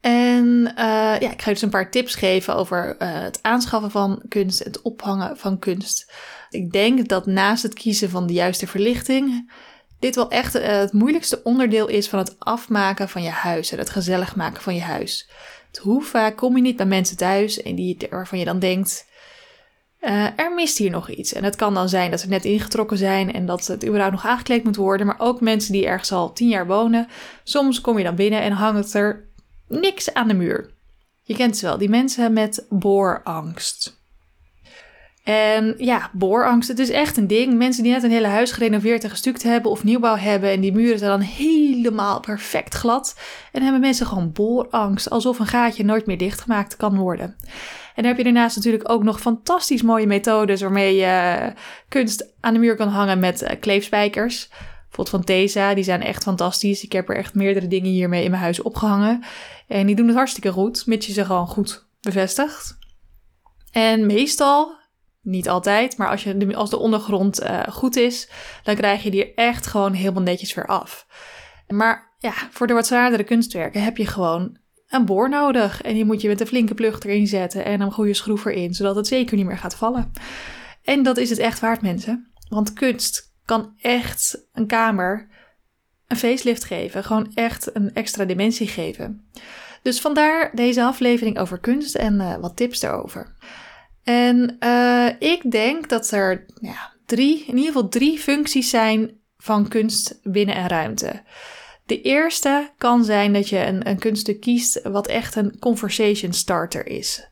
En 0.00 0.72
ja, 0.76 1.18
ik 1.18 1.42
ga 1.42 1.48
je 1.48 1.52
dus 1.52 1.62
een 1.62 1.70
paar 1.70 1.90
tips 1.90 2.14
geven 2.14 2.54
over 2.54 2.96
het 2.98 3.38
aanschaffen 3.42 3.90
van 3.90 4.22
kunst, 4.28 4.64
het 4.64 4.82
ophangen 4.82 5.36
van 5.36 5.58
kunst. 5.58 6.12
Ik 6.50 6.72
denk 6.72 7.08
dat 7.08 7.26
naast 7.26 7.62
het 7.62 7.74
kiezen 7.74 8.10
van 8.10 8.26
de 8.26 8.32
juiste 8.32 8.66
verlichting, 8.66 9.52
dit 9.98 10.14
wel 10.14 10.30
echt 10.30 10.56
uh, 10.56 10.66
het 10.66 10.92
moeilijkste 10.92 11.42
onderdeel 11.42 11.88
is 11.88 12.08
van 12.08 12.18
het 12.18 12.36
afmaken 12.38 13.08
van 13.08 13.22
je 13.22 13.30
huis 13.30 13.72
en 13.72 13.78
het 13.78 13.90
gezellig 13.90 14.36
maken 14.36 14.62
van 14.62 14.74
je 14.74 14.80
huis. 14.80 15.28
hoe 15.80 16.02
vaak 16.02 16.36
kom 16.36 16.56
je 16.56 16.62
niet 16.62 16.76
bij 16.76 16.86
mensen 16.86 17.16
thuis 17.16 17.62
en 17.62 17.74
die, 17.74 17.96
waarvan 18.10 18.38
je 18.38 18.44
dan 18.44 18.58
denkt, 18.58 19.06
er 20.36 20.54
mist 20.54 20.78
hier 20.78 20.90
nog 20.90 21.10
iets. 21.10 21.32
En 21.32 21.44
het 21.44 21.56
kan 21.56 21.74
dan 21.74 21.88
zijn 21.88 22.10
dat 22.10 22.20
ze 22.20 22.28
net 22.28 22.44
ingetrokken 22.44 22.98
zijn 22.98 23.32
en 23.32 23.46
dat 23.46 23.66
het 23.66 23.84
überhaupt 23.84 24.12
nog 24.12 24.26
aangekleed 24.26 24.64
moet 24.64 24.76
worden, 24.76 25.06
maar 25.06 25.18
ook 25.18 25.40
mensen 25.40 25.72
die 25.72 25.86
ergens 25.86 26.12
al 26.12 26.32
tien 26.32 26.48
jaar 26.48 26.66
wonen. 26.66 27.08
Soms 27.44 27.80
kom 27.80 27.98
je 27.98 28.04
dan 28.04 28.14
binnen 28.14 28.40
en 28.40 28.52
hangt 28.52 28.94
er 28.94 29.28
niks 29.68 30.14
aan 30.14 30.28
de 30.28 30.34
muur. 30.34 30.70
Je 31.22 31.34
kent 31.34 31.56
ze 31.56 31.66
wel, 31.66 31.78
die 31.78 31.88
mensen 31.88 32.32
met 32.32 32.66
boorangst. 32.68 33.97
En 35.28 35.74
ja, 35.78 36.10
boorangst, 36.12 36.68
het 36.68 36.78
is 36.78 36.90
echt 36.90 37.16
een 37.16 37.26
ding. 37.26 37.54
Mensen 37.54 37.82
die 37.82 37.92
net 37.92 38.02
een 38.02 38.10
hele 38.10 38.26
huis 38.26 38.52
gerenoveerd 38.52 39.04
en 39.04 39.10
gestuukt 39.10 39.42
hebben 39.42 39.70
of 39.70 39.84
nieuwbouw 39.84 40.16
hebben 40.16 40.50
en 40.50 40.60
die 40.60 40.72
muren 40.72 40.98
zijn 40.98 41.10
dan 41.10 41.20
helemaal 41.20 42.20
perfect 42.20 42.74
glad. 42.74 43.18
En 43.52 43.62
hebben 43.62 43.80
mensen 43.80 44.06
gewoon 44.06 44.32
boorangst, 44.32 45.10
alsof 45.10 45.38
een 45.38 45.46
gaatje 45.46 45.84
nooit 45.84 46.06
meer 46.06 46.18
dichtgemaakt 46.18 46.76
kan 46.76 46.96
worden. 46.96 47.36
En 47.94 48.02
dan 48.02 48.04
heb 48.04 48.16
je 48.16 48.24
daarnaast 48.24 48.56
natuurlijk 48.56 48.90
ook 48.90 49.02
nog 49.02 49.20
fantastisch 49.20 49.82
mooie 49.82 50.06
methodes 50.06 50.60
waarmee 50.60 50.96
je 50.96 51.52
kunst 51.88 52.32
aan 52.40 52.52
de 52.52 52.60
muur 52.60 52.76
kan 52.76 52.88
hangen 52.88 53.18
met 53.18 53.42
eh, 53.42 53.60
kleefspijkers. 53.60 54.48
Bijvoorbeeld 54.48 55.08
van 55.08 55.24
Tesa, 55.24 55.74
die 55.74 55.84
zijn 55.84 56.02
echt 56.02 56.22
fantastisch. 56.22 56.84
Ik 56.84 56.92
heb 56.92 57.08
er 57.08 57.16
echt 57.16 57.34
meerdere 57.34 57.68
dingen 57.68 57.90
hiermee 57.90 58.24
in 58.24 58.30
mijn 58.30 58.42
huis 58.42 58.62
opgehangen. 58.62 59.24
En 59.66 59.86
die 59.86 59.96
doen 59.96 60.06
het 60.06 60.16
hartstikke 60.16 60.52
goed, 60.52 60.86
mits 60.86 61.06
je 61.06 61.12
ze 61.12 61.24
gewoon 61.24 61.46
goed 61.46 61.86
bevestigt. 62.00 62.78
En 63.72 64.06
meestal, 64.06 64.77
niet 65.28 65.48
altijd, 65.48 65.96
maar 65.96 66.08
als, 66.08 66.22
je 66.22 66.36
de, 66.36 66.56
als 66.56 66.70
de 66.70 66.78
ondergrond 66.78 67.42
uh, 67.42 67.62
goed 67.62 67.96
is, 67.96 68.28
dan 68.62 68.74
krijg 68.74 69.02
je 69.02 69.10
die 69.10 69.34
echt 69.34 69.66
gewoon 69.66 69.92
helemaal 69.92 70.22
netjes 70.22 70.54
weer 70.54 70.66
af. 70.66 71.06
Maar 71.68 72.14
ja, 72.18 72.32
voor 72.50 72.66
de 72.66 72.72
wat 72.72 72.86
zwaardere 72.86 73.24
kunstwerken 73.24 73.82
heb 73.82 73.96
je 73.96 74.06
gewoon 74.06 74.58
een 74.88 75.04
boor 75.04 75.28
nodig. 75.28 75.82
En 75.82 75.94
die 75.94 76.04
moet 76.04 76.20
je 76.20 76.28
met 76.28 76.40
een 76.40 76.46
flinke 76.46 76.74
plug 76.74 77.00
erin 77.00 77.26
zetten 77.26 77.64
en 77.64 77.80
een 77.80 77.92
goede 77.92 78.14
schroef 78.14 78.44
erin, 78.44 78.74
zodat 78.74 78.96
het 78.96 79.06
zeker 79.06 79.36
niet 79.36 79.46
meer 79.46 79.58
gaat 79.58 79.74
vallen. 79.74 80.12
En 80.82 81.02
dat 81.02 81.16
is 81.16 81.30
het 81.30 81.38
echt 81.38 81.60
waard, 81.60 81.82
mensen. 81.82 82.32
Want 82.48 82.72
kunst 82.72 83.34
kan 83.44 83.72
echt 83.80 84.46
een 84.52 84.66
kamer 84.66 85.28
een 86.06 86.16
facelift 86.16 86.64
geven. 86.64 87.04
Gewoon 87.04 87.30
echt 87.34 87.74
een 87.76 87.94
extra 87.94 88.24
dimensie 88.24 88.68
geven. 88.68 89.28
Dus 89.82 90.00
vandaar 90.00 90.50
deze 90.54 90.82
aflevering 90.82 91.38
over 91.38 91.58
kunst 91.58 91.94
en 91.94 92.14
uh, 92.14 92.36
wat 92.36 92.56
tips 92.56 92.80
daarover. 92.80 93.36
En 94.08 94.56
uh, 94.60 95.08
ik 95.18 95.50
denk 95.50 95.88
dat 95.88 96.10
er 96.10 96.46
ja, 96.60 96.92
drie, 97.06 97.44
in 97.46 97.56
ieder 97.56 97.72
geval 97.72 97.88
drie 97.88 98.18
functies 98.18 98.70
zijn 98.70 99.20
van 99.36 99.68
kunst 99.68 100.20
binnen 100.22 100.56
een 100.56 100.68
ruimte. 100.68 101.22
De 101.86 102.02
eerste 102.02 102.70
kan 102.78 103.04
zijn 103.04 103.32
dat 103.32 103.48
je 103.48 103.66
een, 103.66 103.88
een 103.88 103.98
kunststuk 103.98 104.40
kiest 104.40 104.82
wat 104.82 105.06
echt 105.06 105.36
een 105.36 105.58
conversation 105.58 106.32
starter 106.32 106.86
is. 106.86 107.28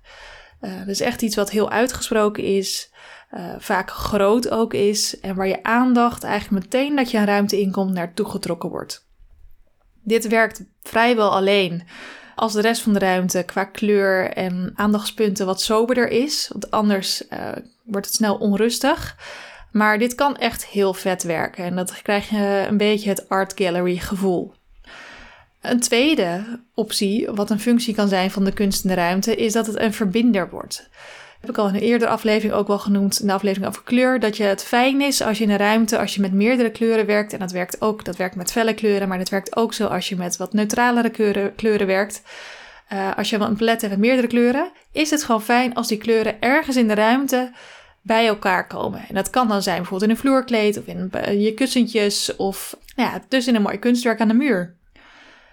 Uh, 0.61 0.87
dus 0.87 1.00
echt 1.00 1.23
iets 1.23 1.37
wat 1.37 1.50
heel 1.50 1.71
uitgesproken 1.71 2.45
is, 2.45 2.92
uh, 3.35 3.54
vaak 3.59 3.90
groot 3.90 4.50
ook 4.50 4.75
is 4.75 5.21
en 5.21 5.35
waar 5.35 5.49
je 5.49 5.62
aandacht 5.62 6.25
eigenlijk 6.25 6.64
meteen 6.64 6.97
dat 6.97 7.11
je 7.11 7.18
een 7.18 7.26
ruimte 7.26 7.61
inkomt 7.61 7.92
naartoe 7.92 8.28
getrokken 8.28 8.71
wordt. 8.71 9.06
Dit 10.02 10.28
werkt 10.28 10.64
vrijwel 10.83 11.30
alleen 11.30 11.83
als 12.37 12.52
de 12.52 12.61
rest 12.61 12.83
van 12.83 12.93
de 12.93 12.99
ruimte 12.99 13.43
qua 13.43 13.64
kleur 13.64 14.31
en 14.31 14.73
aandachtspunten 14.75 15.47
wat 15.47 15.61
soberder 15.61 16.09
is, 16.09 16.49
want 16.52 16.71
anders 16.71 17.23
uh, 17.31 17.38
wordt 17.85 18.07
het 18.07 18.14
snel 18.14 18.37
onrustig. 18.37 19.16
Maar 19.73 19.99
dit 19.99 20.14
kan 20.14 20.37
echt 20.37 20.66
heel 20.66 20.95
vet 20.95 21.23
werken 21.23 21.64
en 21.64 21.76
dat 21.76 22.02
krijg 22.02 22.28
je 22.28 22.64
een 22.69 22.76
beetje 22.76 23.09
het 23.09 23.28
art 23.28 23.52
gallery 23.55 23.97
gevoel. 23.97 24.55
Een 25.61 25.81
tweede 25.81 26.61
optie, 26.75 27.31
wat 27.31 27.50
een 27.50 27.61
functie 27.61 27.95
kan 27.95 28.09
zijn 28.09 28.31
van 28.31 28.45
de 28.45 28.52
kunst 28.52 28.85
in 28.85 28.90
de 28.90 28.97
ruimte, 28.97 29.37
is 29.37 29.52
dat 29.52 29.66
het 29.66 29.78
een 29.78 29.93
verbinder 29.93 30.50
wordt 30.50 30.88
heb 31.46 31.56
ik 31.56 31.62
al 31.62 31.68
in 31.68 31.74
een 31.74 31.88
eerdere 31.88 32.10
aflevering 32.10 32.52
ook 32.52 32.66
wel 32.66 32.78
genoemd, 32.78 33.20
in 33.20 33.26
de 33.26 33.32
aflevering 33.32 33.68
over 33.68 33.82
kleur, 33.82 34.20
dat 34.20 34.36
je 34.36 34.42
het 34.42 34.64
fijn 34.64 35.00
is 35.00 35.22
als 35.22 35.38
je 35.38 35.44
in 35.44 35.50
een 35.50 35.56
ruimte, 35.56 35.98
als 35.98 36.14
je 36.14 36.20
met 36.20 36.32
meerdere 36.32 36.70
kleuren 36.70 37.06
werkt, 37.06 37.32
en 37.32 37.38
dat 37.38 37.52
werkt 37.52 37.80
ook, 37.80 38.04
dat 38.04 38.16
werkt 38.16 38.36
met 38.36 38.52
felle 38.52 38.74
kleuren, 38.74 39.08
maar 39.08 39.18
dat 39.18 39.28
werkt 39.28 39.56
ook 39.56 39.74
zo 39.74 39.86
als 39.86 40.08
je 40.08 40.16
met 40.16 40.36
wat 40.36 40.52
neutralere 40.52 41.10
kleuren, 41.10 41.54
kleuren 41.54 41.86
werkt. 41.86 42.22
Uh, 42.92 43.16
als 43.16 43.30
je 43.30 43.36
een 43.36 43.56
palet 43.56 43.80
hebt 43.80 43.92
met 43.92 44.02
meerdere 44.02 44.26
kleuren, 44.26 44.70
is 44.92 45.10
het 45.10 45.24
gewoon 45.24 45.42
fijn 45.42 45.74
als 45.74 45.88
die 45.88 45.98
kleuren 45.98 46.40
ergens 46.40 46.76
in 46.76 46.88
de 46.88 46.94
ruimte 46.94 47.52
bij 48.02 48.26
elkaar 48.26 48.66
komen. 48.66 49.04
En 49.08 49.14
dat 49.14 49.30
kan 49.30 49.48
dan 49.48 49.62
zijn 49.62 49.76
bijvoorbeeld 49.76 50.10
in 50.10 50.16
een 50.16 50.22
vloerkleed 50.22 50.78
of 50.78 50.86
in 50.86 51.10
je 51.40 51.54
kussentjes 51.54 52.36
of 52.36 52.76
nou 52.96 53.10
ja, 53.10 53.20
dus 53.28 53.46
in 53.46 53.54
een 53.54 53.62
mooi 53.62 53.78
kunstwerk 53.78 54.20
aan 54.20 54.28
de 54.28 54.34
muur. 54.34 54.76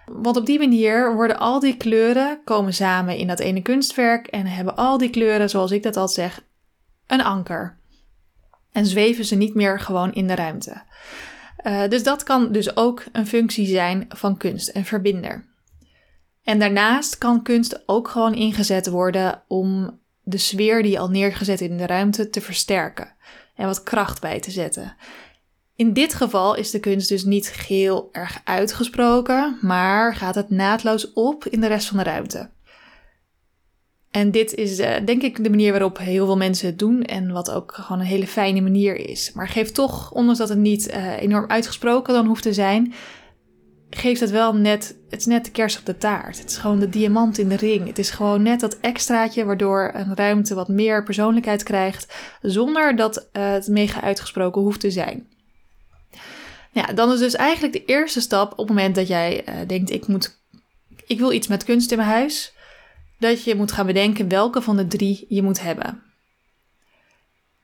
Want 0.05 0.37
op 0.37 0.45
die 0.45 0.59
manier 0.59 1.15
worden 1.15 1.39
al 1.39 1.59
die 1.59 1.77
kleuren 1.77 2.41
komen 2.43 2.73
samen 2.73 3.17
in 3.17 3.27
dat 3.27 3.39
ene 3.39 3.61
kunstwerk 3.61 4.27
en 4.27 4.45
hebben 4.45 4.75
al 4.75 4.97
die 4.97 5.09
kleuren, 5.09 5.49
zoals 5.49 5.71
ik 5.71 5.83
dat 5.83 5.97
altijd 5.97 6.33
zeg, 6.33 6.45
een 7.07 7.23
anker. 7.23 7.77
En 8.71 8.85
zweven 8.85 9.25
ze 9.25 9.35
niet 9.35 9.53
meer 9.53 9.79
gewoon 9.79 10.13
in 10.13 10.27
de 10.27 10.35
ruimte. 10.35 10.81
Uh, 11.63 11.87
dus 11.87 12.03
dat 12.03 12.23
kan 12.23 12.51
dus 12.51 12.75
ook 12.77 13.03
een 13.11 13.27
functie 13.27 13.67
zijn 13.67 14.05
van 14.09 14.37
kunst, 14.37 14.75
een 14.75 14.85
verbinder. 14.85 15.45
En 16.43 16.59
daarnaast 16.59 17.17
kan 17.17 17.43
kunst 17.43 17.83
ook 17.85 18.07
gewoon 18.07 18.33
ingezet 18.33 18.87
worden 18.87 19.43
om 19.47 19.99
de 20.21 20.37
sfeer 20.37 20.83
die 20.83 20.99
al 20.99 21.09
neergezet 21.09 21.61
in 21.61 21.77
de 21.77 21.85
ruimte 21.85 22.29
te 22.29 22.41
versterken 22.41 23.15
en 23.55 23.65
wat 23.65 23.83
kracht 23.83 24.21
bij 24.21 24.39
te 24.39 24.51
zetten. 24.51 24.95
In 25.83 25.93
dit 25.93 26.13
geval 26.13 26.55
is 26.55 26.71
de 26.71 26.79
kunst 26.79 27.09
dus 27.09 27.23
niet 27.23 27.51
heel 27.51 28.09
erg 28.11 28.41
uitgesproken, 28.43 29.57
maar 29.61 30.15
gaat 30.15 30.35
het 30.35 30.49
naadloos 30.49 31.13
op 31.13 31.45
in 31.45 31.61
de 31.61 31.67
rest 31.67 31.87
van 31.87 31.97
de 31.97 32.03
ruimte. 32.03 32.49
En 34.11 34.31
dit 34.31 34.53
is 34.53 34.79
uh, 34.79 34.95
denk 35.05 35.21
ik 35.21 35.43
de 35.43 35.49
manier 35.49 35.71
waarop 35.71 35.97
heel 35.97 36.25
veel 36.25 36.37
mensen 36.37 36.67
het 36.67 36.79
doen 36.79 37.01
en 37.01 37.31
wat 37.31 37.51
ook 37.51 37.71
gewoon 37.75 37.99
een 37.99 38.07
hele 38.07 38.27
fijne 38.27 38.61
manier 38.61 39.09
is. 39.09 39.31
Maar 39.33 39.49
geeft 39.49 39.73
toch, 39.73 40.11
ondanks 40.11 40.39
dat 40.39 40.49
het 40.49 40.57
niet 40.57 40.87
uh, 40.87 41.21
enorm 41.21 41.49
uitgesproken 41.49 42.13
dan 42.13 42.25
hoeft 42.25 42.43
te 42.43 42.53
zijn, 42.53 42.93
geeft 43.89 44.19
het 44.19 44.31
wel 44.31 44.55
net, 44.55 44.95
het 45.09 45.19
is 45.19 45.25
net 45.25 45.45
de 45.45 45.51
kers 45.51 45.79
op 45.79 45.85
de 45.85 45.97
taart. 45.97 46.39
Het 46.39 46.49
is 46.49 46.57
gewoon 46.57 46.79
de 46.79 46.89
diamant 46.89 47.37
in 47.37 47.49
de 47.49 47.55
ring. 47.55 47.87
Het 47.87 47.99
is 47.99 48.09
gewoon 48.09 48.41
net 48.41 48.59
dat 48.59 48.79
extraatje 48.79 49.45
waardoor 49.45 49.91
een 49.93 50.15
ruimte 50.15 50.55
wat 50.55 50.67
meer 50.67 51.03
persoonlijkheid 51.03 51.63
krijgt, 51.63 52.13
zonder 52.41 52.95
dat 52.95 53.17
uh, 53.17 53.51
het 53.51 53.67
mega 53.67 54.01
uitgesproken 54.01 54.61
hoeft 54.61 54.79
te 54.79 54.91
zijn. 54.91 55.31
Ja, 56.73 56.85
dan 56.85 57.11
is 57.11 57.19
dus 57.19 57.35
eigenlijk 57.35 57.73
de 57.73 57.85
eerste 57.85 58.21
stap 58.21 58.51
op 58.51 58.57
het 58.57 58.67
moment 58.67 58.95
dat 58.95 59.07
jij 59.07 59.43
uh, 59.49 59.55
denkt, 59.67 59.91
ik, 59.91 60.07
moet, 60.07 60.37
ik 61.07 61.19
wil 61.19 61.31
iets 61.31 61.47
met 61.47 61.63
kunst 61.63 61.91
in 61.91 61.97
mijn 61.97 62.09
huis, 62.09 62.53
dat 63.19 63.43
je 63.43 63.55
moet 63.55 63.71
gaan 63.71 63.85
bedenken 63.85 64.27
welke 64.27 64.61
van 64.61 64.77
de 64.77 64.87
drie 64.87 65.25
je 65.29 65.43
moet 65.43 65.61
hebben 65.61 66.03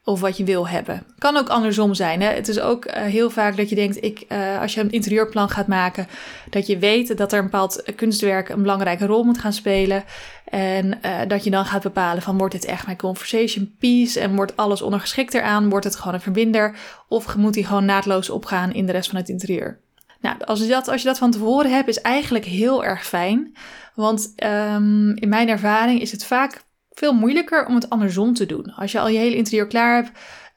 of 0.03 0.19
wat 0.19 0.37
je 0.37 0.43
wil 0.43 0.67
hebben. 0.67 1.03
Kan 1.17 1.37
ook 1.37 1.49
andersom 1.49 1.93
zijn. 1.93 2.21
Hè? 2.21 2.27
Het 2.27 2.47
is 2.47 2.59
ook 2.59 2.85
uh, 2.85 2.93
heel 2.93 3.29
vaak 3.29 3.57
dat 3.57 3.69
je 3.69 3.75
denkt, 3.75 4.03
ik, 4.03 4.25
uh, 4.29 4.61
als 4.61 4.73
je 4.73 4.81
een 4.81 4.91
interieurplan 4.91 5.49
gaat 5.49 5.67
maken, 5.67 6.07
dat 6.49 6.67
je 6.67 6.77
weet 6.77 7.17
dat 7.17 7.31
er 7.31 7.37
een 7.37 7.43
bepaald 7.43 7.83
kunstwerk 7.95 8.49
een 8.49 8.61
belangrijke 8.61 9.05
rol 9.05 9.23
moet 9.23 9.37
gaan 9.37 9.53
spelen. 9.53 10.03
En 10.45 10.99
uh, 11.05 11.19
dat 11.27 11.43
je 11.43 11.49
dan 11.49 11.65
gaat 11.65 11.81
bepalen 11.81 12.21
van 12.21 12.37
wordt 12.37 12.53
dit 12.53 12.65
echt 12.65 12.85
mijn 12.85 12.97
conversation 12.97 13.75
piece 13.79 14.19
en 14.19 14.35
wordt 14.35 14.57
alles 14.57 14.81
ondergeschikt 14.81 15.33
eraan, 15.33 15.69
wordt 15.69 15.85
het 15.85 15.95
gewoon 15.95 16.13
een 16.13 16.21
verbinder 16.21 16.75
of 17.07 17.35
moet 17.35 17.53
die 17.53 17.65
gewoon 17.65 17.85
naadloos 17.85 18.29
opgaan 18.29 18.73
in 18.73 18.85
de 18.85 18.91
rest 18.91 19.09
van 19.09 19.19
het 19.19 19.29
interieur. 19.29 19.79
Nou, 20.21 20.35
als 20.45 20.59
je 20.59 20.67
dat, 20.67 20.87
als 20.87 21.01
je 21.01 21.07
dat 21.07 21.17
van 21.17 21.31
tevoren 21.31 21.71
hebt, 21.71 21.87
is 21.87 22.01
eigenlijk 22.01 22.45
heel 22.45 22.83
erg 22.83 23.05
fijn. 23.05 23.55
Want 23.95 24.33
um, 24.43 25.15
in 25.15 25.29
mijn 25.29 25.49
ervaring 25.49 26.01
is 26.01 26.11
het 26.11 26.25
vaak 26.25 26.61
veel 26.99 27.13
moeilijker 27.13 27.65
om 27.65 27.75
het 27.75 27.89
andersom 27.89 28.33
te 28.33 28.45
doen. 28.45 28.73
Als 28.75 28.91
je 28.91 28.99
al 28.99 29.07
je 29.07 29.17
hele 29.17 29.35
interieur 29.35 29.67
klaar 29.67 29.95
hebt, 29.95 30.11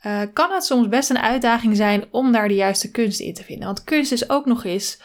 uh, 0.06 0.20
kan 0.32 0.52
het 0.52 0.64
soms 0.64 0.88
best 0.88 1.10
een 1.10 1.18
uitdaging 1.18 1.76
zijn 1.76 2.04
om 2.10 2.32
daar 2.32 2.48
de 2.48 2.54
juiste 2.54 2.90
kunst 2.90 3.20
in 3.20 3.34
te 3.34 3.44
vinden. 3.44 3.66
Want 3.66 3.84
kunst 3.84 4.12
is 4.12 4.30
ook 4.30 4.46
nog 4.46 4.64
eens 4.64 5.00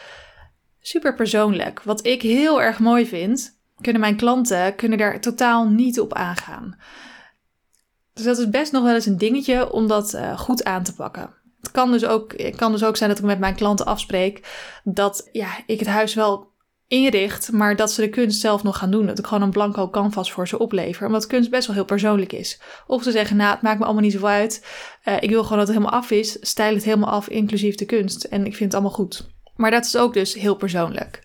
super 0.81 1.15
persoonlijk. 1.15 1.83
Wat 1.83 2.05
ik 2.05 2.21
heel 2.21 2.61
erg 2.61 2.79
mooi 2.79 3.05
vind, 3.05 3.59
kunnen 3.81 4.01
mijn 4.01 4.15
klanten 4.15 4.75
kunnen 4.75 4.97
daar 4.97 5.21
totaal 5.21 5.69
niet 5.69 5.99
op 5.99 6.13
aangaan. 6.13 6.77
Dus 8.13 8.25
dat 8.25 8.37
is 8.37 8.49
best 8.49 8.71
nog 8.71 8.83
wel 8.83 8.93
eens 8.93 9.05
een 9.05 9.17
dingetje 9.17 9.71
om 9.71 9.87
dat 9.87 10.13
uh, 10.13 10.39
goed 10.39 10.63
aan 10.63 10.83
te 10.83 10.95
pakken. 10.95 11.33
Het 11.61 11.71
kan 11.71 11.91
dus, 11.91 12.05
ook, 12.05 12.51
kan 12.55 12.71
dus 12.71 12.83
ook 12.83 12.97
zijn 12.97 13.09
dat 13.09 13.19
ik 13.19 13.25
met 13.25 13.39
mijn 13.39 13.55
klanten 13.55 13.85
afspreek 13.85 14.47
dat 14.83 15.29
ja, 15.31 15.49
ik 15.65 15.79
het 15.79 15.87
huis 15.87 16.13
wel 16.13 16.51
inricht, 16.87 17.51
maar 17.51 17.75
dat 17.75 17.91
ze 17.91 18.01
de 18.01 18.09
kunst 18.09 18.39
zelf 18.39 18.63
nog 18.63 18.77
gaan 18.77 18.91
doen. 18.91 19.05
Dat 19.05 19.19
ik 19.19 19.25
gewoon 19.25 19.43
een 19.43 19.51
blanco 19.51 19.89
canvas 19.89 20.31
voor 20.31 20.47
ze 20.47 20.59
oplever. 20.59 21.05
Omdat 21.05 21.27
kunst 21.27 21.49
best 21.49 21.67
wel 21.67 21.75
heel 21.75 21.85
persoonlijk 21.85 22.33
is. 22.33 22.61
Of 22.87 23.03
ze 23.03 23.11
zeggen, 23.11 23.37
nou, 23.37 23.51
het 23.51 23.61
maakt 23.61 23.79
me 23.79 23.85
allemaal 23.85 24.03
niet 24.03 24.11
zoveel 24.11 24.27
uit. 24.27 24.65
Uh, 25.05 25.15
ik 25.19 25.29
wil 25.29 25.43
gewoon 25.43 25.57
dat 25.57 25.67
het 25.67 25.77
helemaal 25.77 25.99
af 25.99 26.11
is. 26.11 26.37
Stijl 26.41 26.73
het 26.73 26.83
helemaal 26.83 27.09
af, 27.09 27.29
inclusief 27.29 27.75
de 27.75 27.85
kunst. 27.85 28.23
En 28.23 28.45
ik 28.45 28.55
vind 28.55 28.71
het 28.71 28.73
allemaal 28.73 29.05
goed. 29.05 29.27
Maar 29.55 29.71
dat 29.71 29.85
is 29.85 29.97
ook 29.97 30.13
dus 30.13 30.33
heel 30.33 30.55
persoonlijk. 30.55 31.21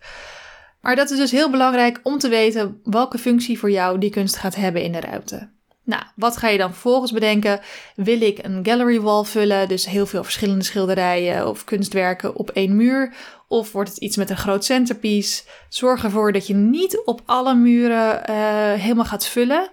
Maar 0.81 0.97
dat 0.97 1.11
is 1.11 1.19
dus 1.19 1.31
heel 1.31 1.51
belangrijk 1.51 2.01
om 2.03 2.19
te 2.19 2.29
weten 2.29 2.81
welke 2.85 3.19
functie 3.19 3.59
voor 3.59 3.71
jou 3.71 3.99
die 3.99 4.11
kunst 4.11 4.37
gaat 4.37 4.55
hebben 4.55 4.83
in 4.83 4.93
de 4.93 5.01
ruimte. 5.01 5.51
Nou, 5.85 6.03
wat 6.17 6.37
ga 6.37 6.49
je 6.49 6.59
dan 6.59 6.73
vervolgens 6.73 7.13
bedenken? 7.13 7.61
Wil 7.97 8.21
ik 8.21 8.39
een 8.43 8.65
gallery 8.67 9.01
wall 9.01 9.25
vullen, 9.25 9.69
dus 9.69 9.87
heel 9.87 10.07
veel 10.07 10.23
verschillende 10.23 10.65
schilderijen 10.65 11.49
of 11.49 11.65
kunstwerken 11.65 12.35
op 12.37 12.51
één 12.51 12.77
muur? 12.77 13.15
Of 13.49 13.73
wordt 13.73 13.89
het 13.89 13.99
iets 13.99 14.17
met 14.17 14.31
een 14.31 14.37
groot 14.37 14.65
centerpiece? 14.65 15.43
Zorg 15.69 16.05
ervoor 16.05 16.33
dat 16.33 16.47
je 16.47 16.55
niet 16.55 17.03
op 17.05 17.21
alle 17.27 17.55
muren 17.55 18.23
uh, 18.31 18.73
helemaal 18.73 19.05
gaat 19.05 19.27
vullen. 19.27 19.69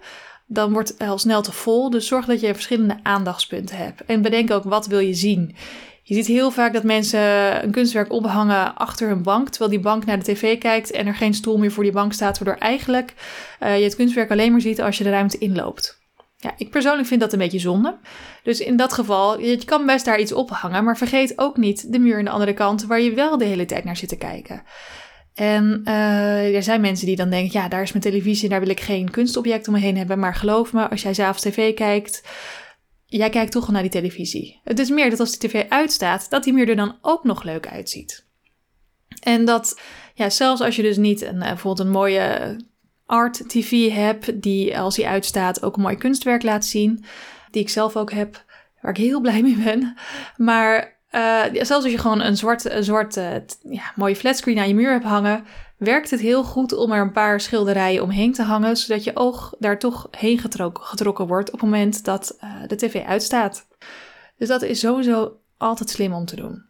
Dan 0.46 0.72
wordt 0.72 0.88
het 0.88 1.08
al 1.08 1.18
snel 1.18 1.42
te 1.42 1.52
vol. 1.52 1.90
Dus 1.90 2.06
zorg 2.06 2.26
dat 2.26 2.40
je 2.40 2.54
verschillende 2.54 2.98
aandachtspunten 3.02 3.76
hebt. 3.76 4.04
En 4.04 4.22
bedenk 4.22 4.50
ook 4.50 4.64
wat 4.64 4.86
wil 4.86 4.98
je 4.98 5.14
zien. 5.14 5.56
Je 6.02 6.14
ziet 6.14 6.26
heel 6.26 6.50
vaak 6.50 6.72
dat 6.72 6.82
mensen 6.82 7.20
een 7.64 7.70
kunstwerk 7.70 8.12
ophangen 8.12 8.74
achter 8.76 9.08
hun 9.08 9.22
bank, 9.22 9.48
terwijl 9.48 9.70
die 9.70 9.80
bank 9.80 10.04
naar 10.04 10.18
de 10.18 10.32
tv 10.32 10.58
kijkt 10.58 10.90
en 10.90 11.06
er 11.06 11.14
geen 11.14 11.34
stoel 11.34 11.58
meer 11.58 11.72
voor 11.72 11.82
die 11.82 11.92
bank 11.92 12.12
staat, 12.12 12.38
waardoor 12.38 12.62
eigenlijk 12.62 13.14
uh, 13.62 13.78
je 13.78 13.84
het 13.84 13.96
kunstwerk 13.96 14.30
alleen 14.30 14.52
maar 14.52 14.60
ziet 14.60 14.80
als 14.80 14.98
je 14.98 15.04
de 15.04 15.10
ruimte 15.10 15.38
inloopt. 15.38 15.99
Ja, 16.42 16.54
ik 16.56 16.70
persoonlijk 16.70 17.08
vind 17.08 17.20
dat 17.20 17.32
een 17.32 17.38
beetje 17.38 17.58
zonde. 17.58 17.98
Dus 18.42 18.60
in 18.60 18.76
dat 18.76 18.92
geval, 18.92 19.40
je 19.40 19.64
kan 19.64 19.86
best 19.86 20.04
daar 20.04 20.20
iets 20.20 20.32
ophangen, 20.32 20.84
maar 20.84 20.96
vergeet 20.96 21.38
ook 21.38 21.56
niet 21.56 21.92
de 21.92 21.98
muur 21.98 22.18
aan 22.18 22.24
de 22.24 22.30
andere 22.30 22.54
kant 22.54 22.84
waar 22.84 23.00
je 23.00 23.14
wel 23.14 23.38
de 23.38 23.44
hele 23.44 23.64
tijd 23.64 23.84
naar 23.84 23.96
zit 23.96 24.08
te 24.08 24.16
kijken. 24.16 24.62
En 25.34 25.80
uh, 25.84 26.56
er 26.56 26.62
zijn 26.62 26.80
mensen 26.80 27.06
die 27.06 27.16
dan 27.16 27.30
denken, 27.30 27.60
ja, 27.60 27.68
daar 27.68 27.82
is 27.82 27.92
mijn 27.92 28.04
televisie, 28.04 28.48
daar 28.48 28.60
wil 28.60 28.68
ik 28.68 28.80
geen 28.80 29.10
kunstobject 29.10 29.66
om 29.66 29.74
me 29.74 29.80
heen 29.80 29.96
hebben. 29.96 30.18
Maar 30.18 30.34
geloof 30.34 30.72
me, 30.72 30.88
als 30.88 31.02
jij 31.02 31.14
s'avonds 31.14 31.42
tv 31.42 31.74
kijkt, 31.74 32.22
jij 33.06 33.30
kijkt 33.30 33.52
toch 33.52 33.66
al 33.66 33.72
naar 33.72 33.82
die 33.82 33.90
televisie. 33.90 34.60
Het 34.64 34.78
is 34.78 34.90
meer 34.90 35.10
dat 35.10 35.20
als 35.20 35.38
die 35.38 35.50
tv 35.50 35.68
uitstaat, 35.68 36.30
dat 36.30 36.44
die 36.44 36.52
muur 36.52 36.68
er 36.68 36.76
dan 36.76 36.98
ook 37.00 37.24
nog 37.24 37.42
leuk 37.42 37.68
uitziet. 37.68 38.26
En 39.20 39.44
dat, 39.44 39.80
ja, 40.14 40.30
zelfs 40.30 40.60
als 40.60 40.76
je 40.76 40.82
dus 40.82 40.96
niet 40.96 41.22
een, 41.22 41.38
bijvoorbeeld 41.38 41.86
een 41.86 41.92
mooie 41.92 42.56
art 43.10 43.48
TV 43.48 43.92
heb, 43.92 44.24
die 44.34 44.78
als 44.78 44.96
hij 44.96 45.06
uitstaat 45.06 45.62
ook 45.62 45.76
een 45.76 45.82
mooi 45.82 45.96
kunstwerk 45.96 46.42
laat 46.42 46.64
zien. 46.64 47.04
Die 47.50 47.62
ik 47.62 47.68
zelf 47.68 47.96
ook 47.96 48.12
heb, 48.12 48.44
waar 48.80 48.90
ik 48.90 48.96
heel 48.96 49.20
blij 49.20 49.42
mee 49.42 49.56
ben. 49.56 49.96
Maar 50.36 50.98
uh, 51.12 51.42
zelfs 51.52 51.70
als 51.70 51.90
je 51.90 51.98
gewoon 51.98 52.20
een 52.20 52.36
zwart, 52.36 52.64
een 52.64 53.08
uh, 53.18 53.72
ja, 53.72 53.92
mooie 53.94 54.16
flatscreen 54.16 54.58
aan 54.58 54.68
je 54.68 54.74
muur 54.74 54.90
hebt 54.90 55.04
hangen, 55.04 55.44
werkt 55.78 56.10
het 56.10 56.20
heel 56.20 56.44
goed 56.44 56.72
om 56.72 56.92
er 56.92 57.00
een 57.00 57.12
paar 57.12 57.40
schilderijen 57.40 58.02
omheen 58.02 58.32
te 58.32 58.42
hangen, 58.42 58.76
zodat 58.76 59.04
je 59.04 59.16
oog 59.16 59.54
daar 59.58 59.78
toch 59.78 60.08
heen 60.10 60.38
getrokken, 60.38 61.26
wordt 61.26 61.52
op 61.52 61.60
het 61.60 61.70
moment 61.70 62.04
dat 62.04 62.38
de 62.66 62.76
tv 62.76 63.04
uitstaat. 63.04 63.66
Dus 64.38 64.48
dat 64.48 64.62
is 64.62 64.80
sowieso 64.80 65.36
altijd 65.56 65.90
slim 65.90 66.12
om 66.12 66.24
te 66.24 66.36
doen. 66.36 66.64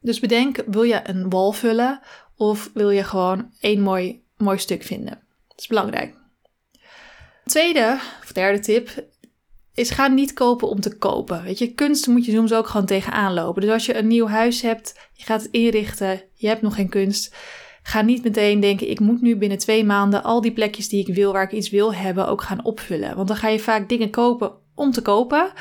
Dus 0.00 0.20
bedenk, 0.20 0.62
wil 0.66 0.82
je 0.82 1.00
een 1.08 1.30
wal 1.30 1.52
vullen 1.52 2.00
of 2.36 2.70
wil 2.74 2.90
je 2.90 3.04
gewoon 3.04 3.50
één 3.60 3.80
mooi, 3.80 4.24
mooi 4.36 4.58
stuk 4.58 4.82
vinden? 4.82 5.28
Is 5.60 5.66
belangrijk. 5.66 6.14
Tweede 7.44 7.98
of 8.22 8.32
derde 8.32 8.58
tip 8.58 9.08
is 9.74 9.90
ga 9.90 10.06
niet 10.06 10.32
kopen 10.32 10.68
om 10.68 10.80
te 10.80 10.96
kopen. 10.96 11.42
Weet 11.42 11.58
je, 11.58 11.74
kunst 11.74 12.06
moet 12.06 12.24
je 12.24 12.32
soms 12.32 12.52
ook 12.52 12.66
gewoon 12.66 12.86
tegenaan 12.86 13.34
lopen. 13.34 13.62
Dus 13.62 13.70
als 13.70 13.86
je 13.86 13.96
een 13.96 14.06
nieuw 14.06 14.26
huis 14.26 14.62
hebt, 14.62 15.08
je 15.12 15.24
gaat 15.24 15.42
het 15.42 15.50
inrichten, 15.50 16.22
je 16.34 16.46
hebt 16.46 16.62
nog 16.62 16.74
geen 16.74 16.88
kunst. 16.88 17.34
Ga 17.82 18.02
niet 18.02 18.24
meteen 18.24 18.60
denken, 18.60 18.90
ik 18.90 19.00
moet 19.00 19.20
nu 19.20 19.36
binnen 19.36 19.58
twee 19.58 19.84
maanden 19.84 20.22
al 20.22 20.40
die 20.40 20.52
plekjes 20.52 20.88
die 20.88 21.06
ik 21.08 21.14
wil, 21.14 21.32
waar 21.32 21.42
ik 21.42 21.52
iets 21.52 21.70
wil 21.70 21.94
hebben, 21.94 22.26
ook 22.28 22.42
gaan 22.42 22.64
opvullen. 22.64 23.16
Want 23.16 23.28
dan 23.28 23.36
ga 23.36 23.48
je 23.48 23.58
vaak 23.58 23.88
dingen 23.88 24.10
kopen 24.10 24.52
om 24.74 24.90
te 24.90 25.02
kopen. 25.02 25.52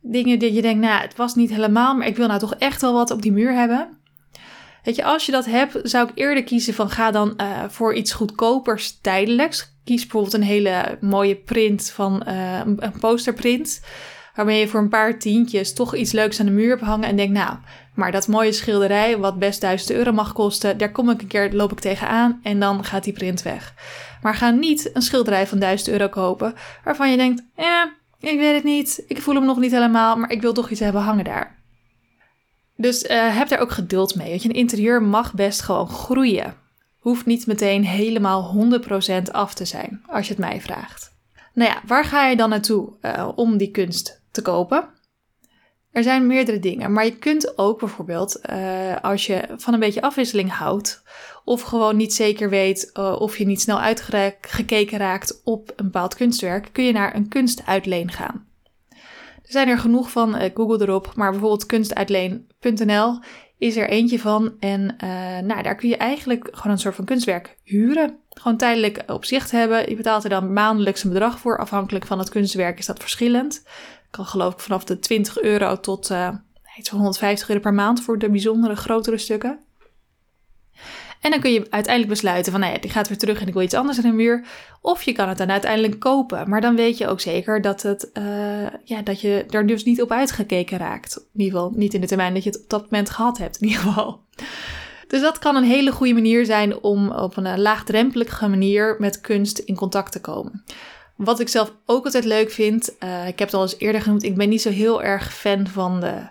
Dingen 0.00 0.38
die 0.38 0.52
je 0.52 0.62
denkt, 0.62 0.80
nou, 0.80 1.00
het 1.00 1.16
was 1.16 1.34
niet 1.34 1.50
helemaal, 1.50 1.94
maar 1.94 2.06
ik 2.06 2.16
wil 2.16 2.26
nou 2.26 2.38
toch 2.38 2.54
echt 2.54 2.80
wel 2.80 2.92
wat 2.92 3.10
op 3.10 3.22
die 3.22 3.32
muur 3.32 3.52
hebben. 3.52 3.98
Weet 4.88 4.96
je, 4.96 5.04
als 5.04 5.26
je 5.26 5.32
dat 5.32 5.44
hebt, 5.44 5.78
zou 5.82 6.08
ik 6.08 6.12
eerder 6.14 6.44
kiezen 6.44 6.74
van 6.74 6.90
ga 6.90 7.10
dan 7.10 7.34
uh, 7.36 7.64
voor 7.68 7.94
iets 7.94 8.12
goedkopers 8.12 8.98
tijdelijks. 9.00 9.72
Kies 9.84 10.00
bijvoorbeeld 10.00 10.34
een 10.34 10.42
hele 10.42 10.98
mooie 11.00 11.36
print 11.36 11.90
van 11.90 12.22
uh, 12.28 12.60
een 12.64 12.98
posterprint. 13.00 13.80
Waarmee 14.34 14.60
je 14.60 14.68
voor 14.68 14.80
een 14.80 14.88
paar 14.88 15.18
tientjes 15.18 15.74
toch 15.74 15.94
iets 15.94 16.12
leuks 16.12 16.40
aan 16.40 16.46
de 16.46 16.52
muur 16.52 16.68
hebt 16.68 16.82
hangen. 16.82 17.08
En 17.08 17.16
denk, 17.16 17.30
nou, 17.30 17.56
maar 17.94 18.12
dat 18.12 18.28
mooie 18.28 18.52
schilderij, 18.52 19.18
wat 19.18 19.38
best 19.38 19.60
1000 19.60 19.90
euro 19.90 20.12
mag 20.12 20.32
kosten, 20.32 20.78
daar 20.78 20.92
kom 20.92 21.10
ik 21.10 21.20
een 21.20 21.26
keer, 21.26 21.52
loop 21.52 21.72
ik 21.72 21.80
tegenaan 21.80 22.40
en 22.42 22.60
dan 22.60 22.84
gaat 22.84 23.04
die 23.04 23.12
print 23.12 23.42
weg. 23.42 23.74
Maar 24.22 24.34
ga 24.34 24.50
niet 24.50 24.90
een 24.92 25.02
schilderij 25.02 25.46
van 25.46 25.58
1000 25.58 25.88
euro 25.88 26.08
kopen 26.08 26.54
waarvan 26.84 27.10
je 27.10 27.16
denkt, 27.16 27.42
ja, 27.56 27.92
ik 28.20 28.38
weet 28.38 28.54
het 28.54 28.64
niet, 28.64 29.04
ik 29.06 29.22
voel 29.22 29.34
hem 29.34 29.44
nog 29.44 29.58
niet 29.58 29.72
helemaal, 29.72 30.16
maar 30.16 30.30
ik 30.30 30.40
wil 30.40 30.52
toch 30.52 30.70
iets 30.70 30.80
hebben 30.80 31.02
hangen 31.02 31.24
daar. 31.24 31.57
Dus 32.80 33.02
uh, 33.02 33.36
heb 33.36 33.48
daar 33.48 33.58
ook 33.58 33.70
geduld 33.70 34.14
mee. 34.14 34.28
Want 34.28 34.42
je, 34.42 34.48
interieur 34.48 35.02
mag 35.02 35.34
best 35.34 35.62
gewoon 35.62 35.88
groeien. 35.88 36.54
Hoeft 36.98 37.26
niet 37.26 37.46
meteen 37.46 37.84
helemaal 37.84 38.70
100% 39.26 39.30
af 39.30 39.54
te 39.54 39.64
zijn, 39.64 40.02
als 40.06 40.26
je 40.26 40.32
het 40.32 40.42
mij 40.42 40.60
vraagt. 40.60 41.16
Nou 41.54 41.70
ja, 41.70 41.82
waar 41.86 42.04
ga 42.04 42.26
je 42.26 42.36
dan 42.36 42.48
naartoe 42.48 42.92
uh, 43.02 43.28
om 43.34 43.56
die 43.56 43.70
kunst 43.70 44.22
te 44.30 44.42
kopen? 44.42 44.88
Er 45.90 46.02
zijn 46.02 46.26
meerdere 46.26 46.58
dingen, 46.58 46.92
maar 46.92 47.04
je 47.04 47.16
kunt 47.16 47.58
ook 47.58 47.78
bijvoorbeeld, 47.78 48.40
uh, 48.50 48.96
als 49.02 49.26
je 49.26 49.48
van 49.56 49.74
een 49.74 49.80
beetje 49.80 50.02
afwisseling 50.02 50.52
houdt, 50.52 51.02
of 51.44 51.62
gewoon 51.62 51.96
niet 51.96 52.14
zeker 52.14 52.50
weet 52.50 52.92
of 52.94 53.38
je 53.38 53.46
niet 53.46 53.60
snel 53.60 53.80
uitgekeken 53.80 54.98
raakt 54.98 55.40
op 55.44 55.72
een 55.76 55.84
bepaald 55.84 56.14
kunstwerk, 56.14 56.68
kun 56.72 56.84
je 56.84 56.92
naar 56.92 57.14
een 57.14 57.28
kunstuitleen 57.28 58.10
gaan. 58.10 58.47
Er 59.48 59.54
zijn 59.54 59.68
er 59.68 59.78
genoeg 59.78 60.10
van, 60.10 60.36
uh, 60.36 60.50
google 60.54 60.82
erop, 60.82 61.12
maar 61.14 61.30
bijvoorbeeld 61.30 61.66
kunstuitleen.nl 61.66 63.18
is 63.58 63.76
er 63.76 63.88
eentje 63.88 64.18
van. 64.18 64.54
En 64.58 64.80
uh, 65.04 65.38
nou, 65.38 65.62
daar 65.62 65.74
kun 65.74 65.88
je 65.88 65.96
eigenlijk 65.96 66.48
gewoon 66.52 66.72
een 66.72 66.78
soort 66.78 66.94
van 66.94 67.04
kunstwerk 67.04 67.58
huren. 67.62 68.18
Gewoon 68.30 68.56
tijdelijk 68.56 69.02
op 69.06 69.24
zicht 69.24 69.50
hebben. 69.50 69.88
Je 69.88 69.96
betaalt 69.96 70.24
er 70.24 70.30
dan 70.30 70.52
maandelijks 70.52 71.04
een 71.04 71.10
bedrag 71.10 71.38
voor. 71.38 71.58
Afhankelijk 71.58 72.06
van 72.06 72.18
het 72.18 72.28
kunstwerk 72.28 72.78
is 72.78 72.86
dat 72.86 72.98
verschillend. 72.98 73.66
Kan 74.10 74.26
geloof 74.26 74.52
ik 74.52 74.60
vanaf 74.60 74.84
de 74.84 74.98
20 74.98 75.40
euro 75.40 75.80
tot 75.80 76.10
uh, 76.10 76.28
iets 76.78 76.88
van 76.88 76.98
150 76.98 77.48
euro 77.48 77.60
per 77.60 77.74
maand 77.74 78.02
voor 78.02 78.18
de 78.18 78.30
bijzondere 78.30 78.76
grotere 78.76 79.18
stukken. 79.18 79.58
En 81.20 81.30
dan 81.30 81.40
kun 81.40 81.52
je 81.52 81.66
uiteindelijk 81.70 82.08
besluiten 82.14 82.52
van, 82.52 82.60
nou 82.60 82.72
ja, 82.72 82.78
die 82.78 82.90
gaat 82.90 83.08
weer 83.08 83.18
terug 83.18 83.40
en 83.40 83.46
ik 83.46 83.52
wil 83.52 83.62
iets 83.62 83.74
anders 83.74 83.96
aan 83.98 84.10
de 84.10 84.16
muur. 84.16 84.46
Of 84.80 85.02
je 85.02 85.12
kan 85.12 85.28
het 85.28 85.38
dan 85.38 85.50
uiteindelijk 85.50 85.98
kopen. 85.98 86.48
Maar 86.48 86.60
dan 86.60 86.76
weet 86.76 86.98
je 86.98 87.08
ook 87.08 87.20
zeker 87.20 87.60
dat, 87.60 87.82
het, 87.82 88.10
uh, 88.18 88.66
ja, 88.84 89.02
dat 89.02 89.20
je 89.20 89.44
er 89.50 89.66
dus 89.66 89.84
niet 89.84 90.02
op 90.02 90.12
uitgekeken 90.12 90.78
raakt. 90.78 91.16
In 91.16 91.40
ieder 91.40 91.58
geval 91.58 91.72
niet 91.76 91.94
in 91.94 92.00
de 92.00 92.06
termijn 92.06 92.34
dat 92.34 92.42
je 92.44 92.50
het 92.50 92.62
op 92.62 92.68
dat 92.70 92.90
moment 92.90 93.10
gehad 93.10 93.38
hebt, 93.38 93.56
in 93.60 93.68
ieder 93.68 93.82
geval. 93.82 94.20
Dus 95.08 95.20
dat 95.20 95.38
kan 95.38 95.56
een 95.56 95.64
hele 95.64 95.92
goede 95.92 96.14
manier 96.14 96.44
zijn 96.44 96.80
om 96.82 97.10
op 97.10 97.36
een 97.36 97.60
laagdrempelige 97.60 98.48
manier 98.48 98.96
met 98.98 99.20
kunst 99.20 99.58
in 99.58 99.74
contact 99.74 100.12
te 100.12 100.20
komen. 100.20 100.64
Wat 101.16 101.40
ik 101.40 101.48
zelf 101.48 101.72
ook 101.86 102.04
altijd 102.04 102.24
leuk 102.24 102.50
vind, 102.50 102.94
uh, 103.00 103.26
ik 103.26 103.38
heb 103.38 103.48
het 103.48 103.54
al 103.54 103.62
eens 103.62 103.78
eerder 103.78 104.02
genoemd, 104.02 104.22
ik 104.22 104.36
ben 104.36 104.48
niet 104.48 104.62
zo 104.62 104.70
heel 104.70 105.02
erg 105.02 105.34
fan 105.34 105.66
van 105.66 106.00
de, 106.00 106.26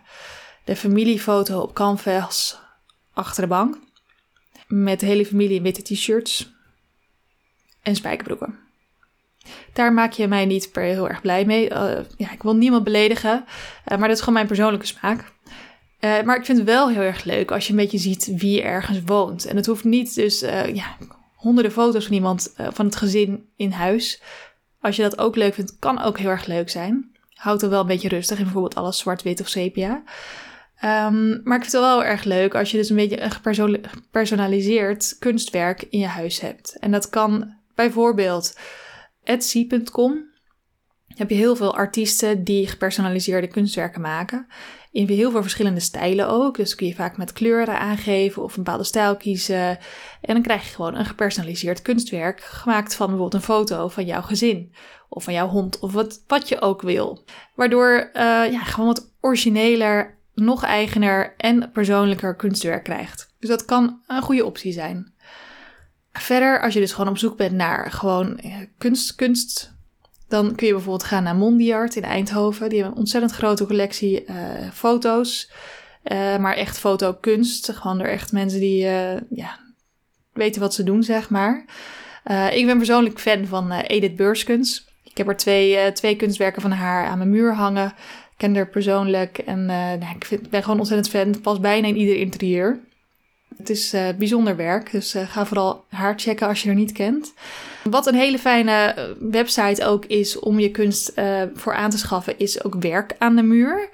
de 0.65 0.75
familiefoto 0.75 1.60
op 1.60 1.74
canvas 1.74 2.60
achter 3.13 3.41
de 3.41 3.48
bank. 3.48 3.77
Met 4.67 5.00
de 5.00 5.05
hele 5.05 5.25
familie 5.25 5.55
in 5.55 5.63
witte 5.63 5.81
t-shirts 5.81 6.51
en 7.81 7.95
spijkerbroeken. 7.95 8.59
Daar 9.74 9.93
maak 9.93 10.12
je 10.12 10.27
mij 10.27 10.45
niet 10.45 10.71
per 10.71 10.83
heel 10.83 11.09
erg 11.09 11.21
blij 11.21 11.45
mee. 11.45 11.69
Uh, 11.69 12.00
ja, 12.17 12.31
ik 12.31 12.43
wil 12.43 12.55
niemand 12.55 12.83
beledigen, 12.83 13.45
uh, 13.45 13.97
maar 13.97 14.07
dat 14.07 14.09
is 14.09 14.19
gewoon 14.19 14.33
mijn 14.33 14.47
persoonlijke 14.47 14.86
smaak. 14.86 15.33
Uh, 16.00 16.21
maar 16.21 16.38
ik 16.38 16.45
vind 16.45 16.57
het 16.57 16.67
wel 16.67 16.89
heel 16.89 17.01
erg 17.01 17.24
leuk 17.24 17.51
als 17.51 17.65
je 17.65 17.71
een 17.71 17.79
beetje 17.79 17.97
ziet 17.97 18.31
wie 18.36 18.62
ergens 18.62 19.01
woont. 19.05 19.45
En 19.45 19.55
het 19.55 19.65
hoeft 19.65 19.83
niet 19.83 20.15
dus 20.15 20.39
ja, 20.74 20.97
honderden 21.36 21.71
foto's 21.71 22.05
van 22.05 22.13
iemand 22.13 22.53
van 22.55 22.86
het 22.86 22.95
gezin 22.95 23.50
in 23.55 23.71
huis. 23.71 24.21
Als 24.81 24.95
je 24.95 25.01
dat 25.01 25.17
ook 25.17 25.36
leuk 25.36 25.53
vindt, 25.53 25.79
kan 25.79 26.01
ook 26.01 26.17
heel 26.17 26.29
erg 26.29 26.45
leuk 26.45 26.69
zijn. 26.69 27.12
Houd 27.33 27.62
er 27.62 27.69
wel 27.69 27.81
een 27.81 27.88
beetje 27.88 28.07
rustig 28.07 28.38
in 28.38 28.43
bijvoorbeeld 28.43 28.75
alles 28.75 28.97
zwart-wit 28.97 29.41
of 29.41 29.47
sepia. 29.47 30.03
Um, 30.84 31.41
maar 31.43 31.57
ik 31.57 31.62
vind 31.62 31.72
het 31.72 31.81
wel 31.81 32.03
erg 32.03 32.24
leuk 32.24 32.55
als 32.55 32.72
je 32.72 32.77
dus 32.77 32.89
een 32.89 32.96
beetje 32.96 33.22
een 33.22 33.31
gepersonaliseerd 33.31 35.15
kunstwerk 35.19 35.84
in 35.89 36.00
je 36.00 36.05
huis 36.05 36.39
hebt. 36.39 36.77
En 36.79 36.91
dat 36.91 37.10
kan 37.10 37.55
bijvoorbeeld 37.75 38.57
Etsy.com. 39.24 40.25
heb 41.07 41.29
je 41.29 41.36
heel 41.36 41.55
veel 41.55 41.75
artiesten 41.75 42.43
die 42.43 42.67
gepersonaliseerde 42.67 43.48
kunstwerken 43.48 44.01
maken. 44.01 44.48
In 44.91 45.07
heel 45.07 45.31
veel 45.31 45.41
verschillende 45.41 45.79
stijlen 45.79 46.27
ook. 46.27 46.55
Dus 46.57 46.75
kun 46.75 46.88
je 46.88 46.96
vaak 46.96 47.17
met 47.17 47.34
kleuren 47.34 47.79
aangeven 47.79 48.43
of 48.43 48.57
een 48.57 48.63
bepaalde 48.63 48.84
stijl 48.84 49.17
kiezen. 49.17 49.77
En 50.22 50.34
dan 50.34 50.41
krijg 50.41 50.63
je 50.63 50.75
gewoon 50.75 50.96
een 50.96 51.05
gepersonaliseerd 51.05 51.81
kunstwerk 51.81 52.41
gemaakt 52.41 52.96
van 52.96 53.07
bijvoorbeeld 53.07 53.41
een 53.41 53.55
foto 53.55 53.88
van 53.88 54.05
jouw 54.05 54.22
gezin. 54.22 54.74
Of 55.10 55.24
van 55.24 55.34
jouw 55.34 55.48
hond 55.48 55.79
of 55.79 55.93
wat, 55.93 56.24
wat 56.27 56.50
je 56.50 56.62
ook 56.62 56.81
wil. 56.81 57.24
Waardoor 57.55 58.10
uh, 58.13 58.22
ja, 58.51 58.63
gewoon 58.63 58.88
wat 58.88 59.13
origineler 59.22 60.16
nog 60.39 60.63
eigener 60.63 61.34
en 61.38 61.72
persoonlijker 61.72 62.36
kunstwerk 62.36 62.84
krijgt. 62.84 63.34
Dus 63.39 63.50
dat 63.50 63.65
kan 63.65 64.01
een 64.08 64.22
goede 64.22 64.46
optie 64.46 64.72
zijn. 64.72 65.13
Verder, 66.12 66.62
als 66.62 66.74
je 66.74 66.79
dus 66.79 66.91
gewoon 66.91 67.10
op 67.10 67.17
zoek 67.17 67.38
bent 67.38 67.51
naar 67.51 67.91
gewoon 67.91 68.38
eh, 68.38 68.56
kunst, 68.77 69.15
kunst 69.15 69.75
dan 70.27 70.56
kun 70.56 70.67
je 70.67 70.74
bijvoorbeeld 70.74 71.03
gaan 71.03 71.24
naar 71.24 71.36
Mondiart 71.36 71.96
in 71.96 72.03
Eindhoven. 72.03 72.70
Die 72.70 72.77
hebben 72.77 72.96
een 72.96 73.01
ontzettend 73.03 73.34
grote 73.34 73.65
collectie 73.65 74.25
uh, 74.25 74.36
foto's. 74.74 75.51
Uh, 76.03 76.38
maar 76.38 76.56
echt 76.56 76.77
fotokunst. 76.77 77.72
Gewoon 77.72 78.00
er 78.00 78.10
echt 78.10 78.32
mensen 78.32 78.60
die 78.60 78.79
ja, 79.29 79.60
weten 80.34 80.62
wat 80.62 80.74
ze 80.74 80.84
doen, 80.84 81.03
zeg 81.03 81.29
maar. 81.29 81.65
ik 82.51 82.65
ben 82.65 82.77
persoonlijk 82.77 83.20
fan 83.20 83.46
van 83.46 83.72
Edith 83.72 84.15
Beurskunst. 84.15 84.91
Ik 85.03 85.17
heb 85.17 85.27
er 85.27 85.38
twee, 85.38 85.91
twee 85.91 86.15
kunstwerken 86.15 86.62
van 86.62 86.72
haar 86.72 87.06
aan 87.06 87.17
mijn 87.17 87.29
muur 87.29 87.56
hangen 87.56 87.94
ken 88.38 88.56
haar 88.56 88.67
persoonlijk 88.67 89.38
en 89.38 89.60
uh, 89.60 89.67
nou, 89.67 90.15
ik 90.15 90.25
vind, 90.25 90.50
ben 90.50 90.63
gewoon 90.63 90.79
ontzettend 90.79 91.10
fan. 91.10 91.41
Past 91.41 91.62
bijna 91.62 91.88
in 91.88 91.98
ieder 91.98 92.15
interieur. 92.15 92.79
Het 93.58 93.70
is 93.70 93.94
uh, 93.94 94.10
bijzonder 94.17 94.56
werk, 94.56 94.91
dus 94.91 95.15
uh, 95.15 95.29
ga 95.29 95.46
vooral 95.46 95.86
haar 95.89 96.13
checken 96.20 96.48
als 96.48 96.62
je 96.62 96.67
haar 96.67 96.77
niet 96.77 96.91
kent. 96.91 97.34
Wat 97.84 98.08
een 98.08 98.15
hele 98.15 98.39
fijne 98.39 98.96
website 99.20 99.86
ook 99.86 100.06
is 100.06 100.39
om 100.39 100.60
je 100.60 100.72
kunst 100.72 101.13
voor 101.53 101.74
aan 101.74 101.89
te 101.89 101.98
schaffen, 101.98 102.40
is 102.40 102.64
ook 102.64 102.75
werk 102.75 103.16
aan 103.18 103.35
de 103.35 103.44
muur. 103.44 103.90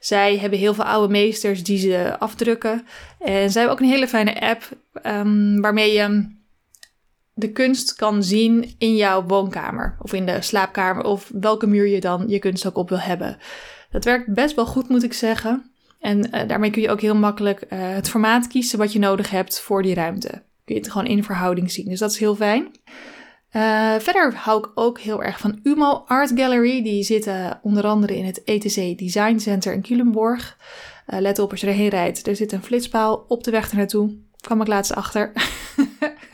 Zij 0.00 0.38
hebben 0.38 0.58
heel 0.58 0.74
veel 0.74 0.84
oude 0.84 1.12
meesters 1.12 1.62
die 1.64 1.78
ze 1.78 2.18
afdrukken. 2.18 2.86
En 3.18 3.50
zij 3.50 3.60
hebben 3.60 3.70
ook 3.70 3.80
een 3.80 3.94
hele 3.94 4.08
fijne 4.08 4.40
app 4.40 4.68
um, 5.06 5.60
waarmee 5.60 5.92
je 5.92 6.32
de 7.34 7.50
kunst 7.50 7.94
kan 7.94 8.22
zien 8.22 8.74
in 8.78 8.96
jouw 8.96 9.22
woonkamer 9.22 9.96
of 10.00 10.12
in 10.12 10.26
de 10.26 10.42
slaapkamer 10.42 11.04
of 11.04 11.30
welke 11.40 11.66
muur 11.66 11.86
je 11.86 12.00
dan 12.00 12.24
je 12.28 12.38
kunst 12.38 12.66
ook 12.66 12.76
op 12.76 12.88
wil 12.88 13.00
hebben. 13.00 13.38
Dat 13.94 14.04
werkt 14.04 14.34
best 14.34 14.54
wel 14.54 14.66
goed, 14.66 14.88
moet 14.88 15.02
ik 15.02 15.12
zeggen. 15.12 15.70
En 16.00 16.18
uh, 16.18 16.48
daarmee 16.48 16.70
kun 16.70 16.82
je 16.82 16.90
ook 16.90 17.00
heel 17.00 17.14
makkelijk 17.14 17.60
uh, 17.62 17.68
het 17.70 18.08
formaat 18.08 18.46
kiezen 18.46 18.78
wat 18.78 18.92
je 18.92 18.98
nodig 18.98 19.30
hebt 19.30 19.60
voor 19.60 19.82
die 19.82 19.94
ruimte. 19.94 20.28
Kun 20.64 20.74
je 20.74 20.80
het 20.80 20.90
gewoon 20.90 21.06
in 21.06 21.24
verhouding 21.24 21.70
zien. 21.70 21.88
Dus 21.88 21.98
dat 21.98 22.10
is 22.10 22.18
heel 22.18 22.36
fijn. 22.36 22.62
Uh, 23.52 23.94
verder 23.98 24.34
hou 24.34 24.58
ik 24.58 24.70
ook 24.74 25.00
heel 25.00 25.22
erg 25.22 25.38
van 25.38 25.60
UMO 25.62 26.04
Art 26.06 26.32
Gallery. 26.34 26.82
Die 26.82 27.02
zitten 27.02 27.60
onder 27.62 27.84
andere 27.84 28.16
in 28.16 28.24
het 28.24 28.44
ETC 28.44 28.98
Design 28.98 29.38
Center 29.38 29.72
in 29.72 29.82
Culemborg. 29.82 30.56
let 31.06 31.38
op 31.38 31.50
als 31.50 31.60
je 31.60 31.66
erheen 31.66 31.88
rijdt. 31.88 32.26
Er 32.26 32.36
zit 32.36 32.52
een 32.52 32.62
flitspaal 32.62 33.24
op 33.28 33.44
de 33.44 33.50
weg 33.50 33.70
ernaartoe. 33.70 34.16
Kwam 34.40 34.60
ik 34.60 34.66
laatst 34.66 34.94
achter. 34.94 35.32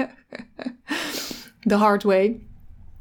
The 1.69 1.75
hard 1.75 2.03
way. 2.03 2.41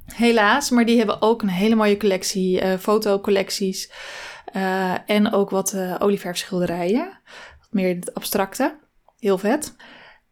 Helaas, 0.06 0.70
maar 0.70 0.86
die 0.86 0.98
hebben 0.98 1.22
ook 1.22 1.42
een 1.42 1.50
hele 1.50 1.76
mooie 1.76 1.98
collectie, 1.98 2.78
fotocollecties. 2.78 3.92
Uh, 4.54 5.10
en 5.10 5.32
ook 5.32 5.50
wat 5.50 5.74
uh, 5.74 5.96
olieverfschilderijen. 6.00 7.20
Wat 7.60 7.70
meer 7.72 7.96
het 7.96 8.14
abstracte. 8.14 8.80
Heel 9.20 9.38
vet. 9.38 9.76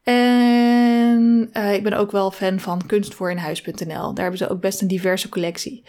En 0.03 1.49
uh, 1.53 1.73
ik 1.73 1.84
ben 1.84 1.93
ook 1.93 2.12
wel 2.12 2.32
fan 2.32 2.60
van 2.60 2.86
kunstvoorinhuis.nl. 2.86 4.13
Daar 4.13 4.21
hebben 4.21 4.38
ze 4.38 4.49
ook 4.49 4.62
best 4.62 4.82
een 4.82 4.88
diverse 4.88 5.30
collectie. 5.30 5.86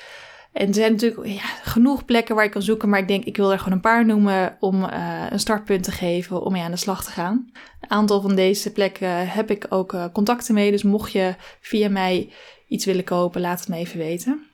En 0.52 0.68
er 0.68 0.74
zijn 0.74 0.92
natuurlijk 0.92 1.26
ja, 1.26 1.46
genoeg 1.62 2.04
plekken 2.04 2.34
waar 2.34 2.44
je 2.44 2.50
kan 2.50 2.62
zoeken, 2.62 2.88
maar 2.88 2.98
ik 2.98 3.08
denk 3.08 3.24
ik 3.24 3.36
wil 3.36 3.52
er 3.52 3.58
gewoon 3.58 3.72
een 3.72 3.80
paar 3.80 4.06
noemen 4.06 4.56
om 4.60 4.82
een 5.30 5.38
startpunt 5.38 5.82
te 5.82 5.90
geven 5.90 6.42
om 6.42 6.52
mee 6.52 6.62
aan 6.62 6.70
de 6.70 6.76
slag 6.76 7.04
te 7.04 7.10
gaan. 7.10 7.50
Een 7.80 7.90
aantal 7.90 8.20
van 8.20 8.34
deze 8.34 8.72
plekken 8.72 9.28
heb 9.28 9.50
ik 9.50 9.66
ook 9.68 10.10
contacten 10.12 10.54
mee, 10.54 10.70
dus 10.70 10.82
mocht 10.82 11.12
je 11.12 11.34
via 11.60 11.88
mij 11.88 12.32
iets 12.68 12.84
willen 12.84 13.04
kopen, 13.04 13.40
laat 13.40 13.60
het 13.60 13.68
me 13.68 13.76
even 13.76 13.98
weten. 13.98 14.48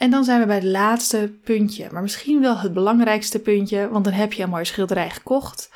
En 0.00 0.10
dan 0.10 0.24
zijn 0.24 0.40
we 0.40 0.46
bij 0.46 0.54
het 0.54 0.64
laatste 0.64 1.32
puntje, 1.44 1.88
maar 1.92 2.02
misschien 2.02 2.40
wel 2.40 2.58
het 2.58 2.72
belangrijkste 2.72 3.38
puntje, 3.38 3.88
want 3.88 4.04
dan 4.04 4.12
heb 4.12 4.32
je 4.32 4.42
een 4.42 4.48
mooie 4.48 4.64
schilderij 4.64 5.10
gekocht. 5.10 5.70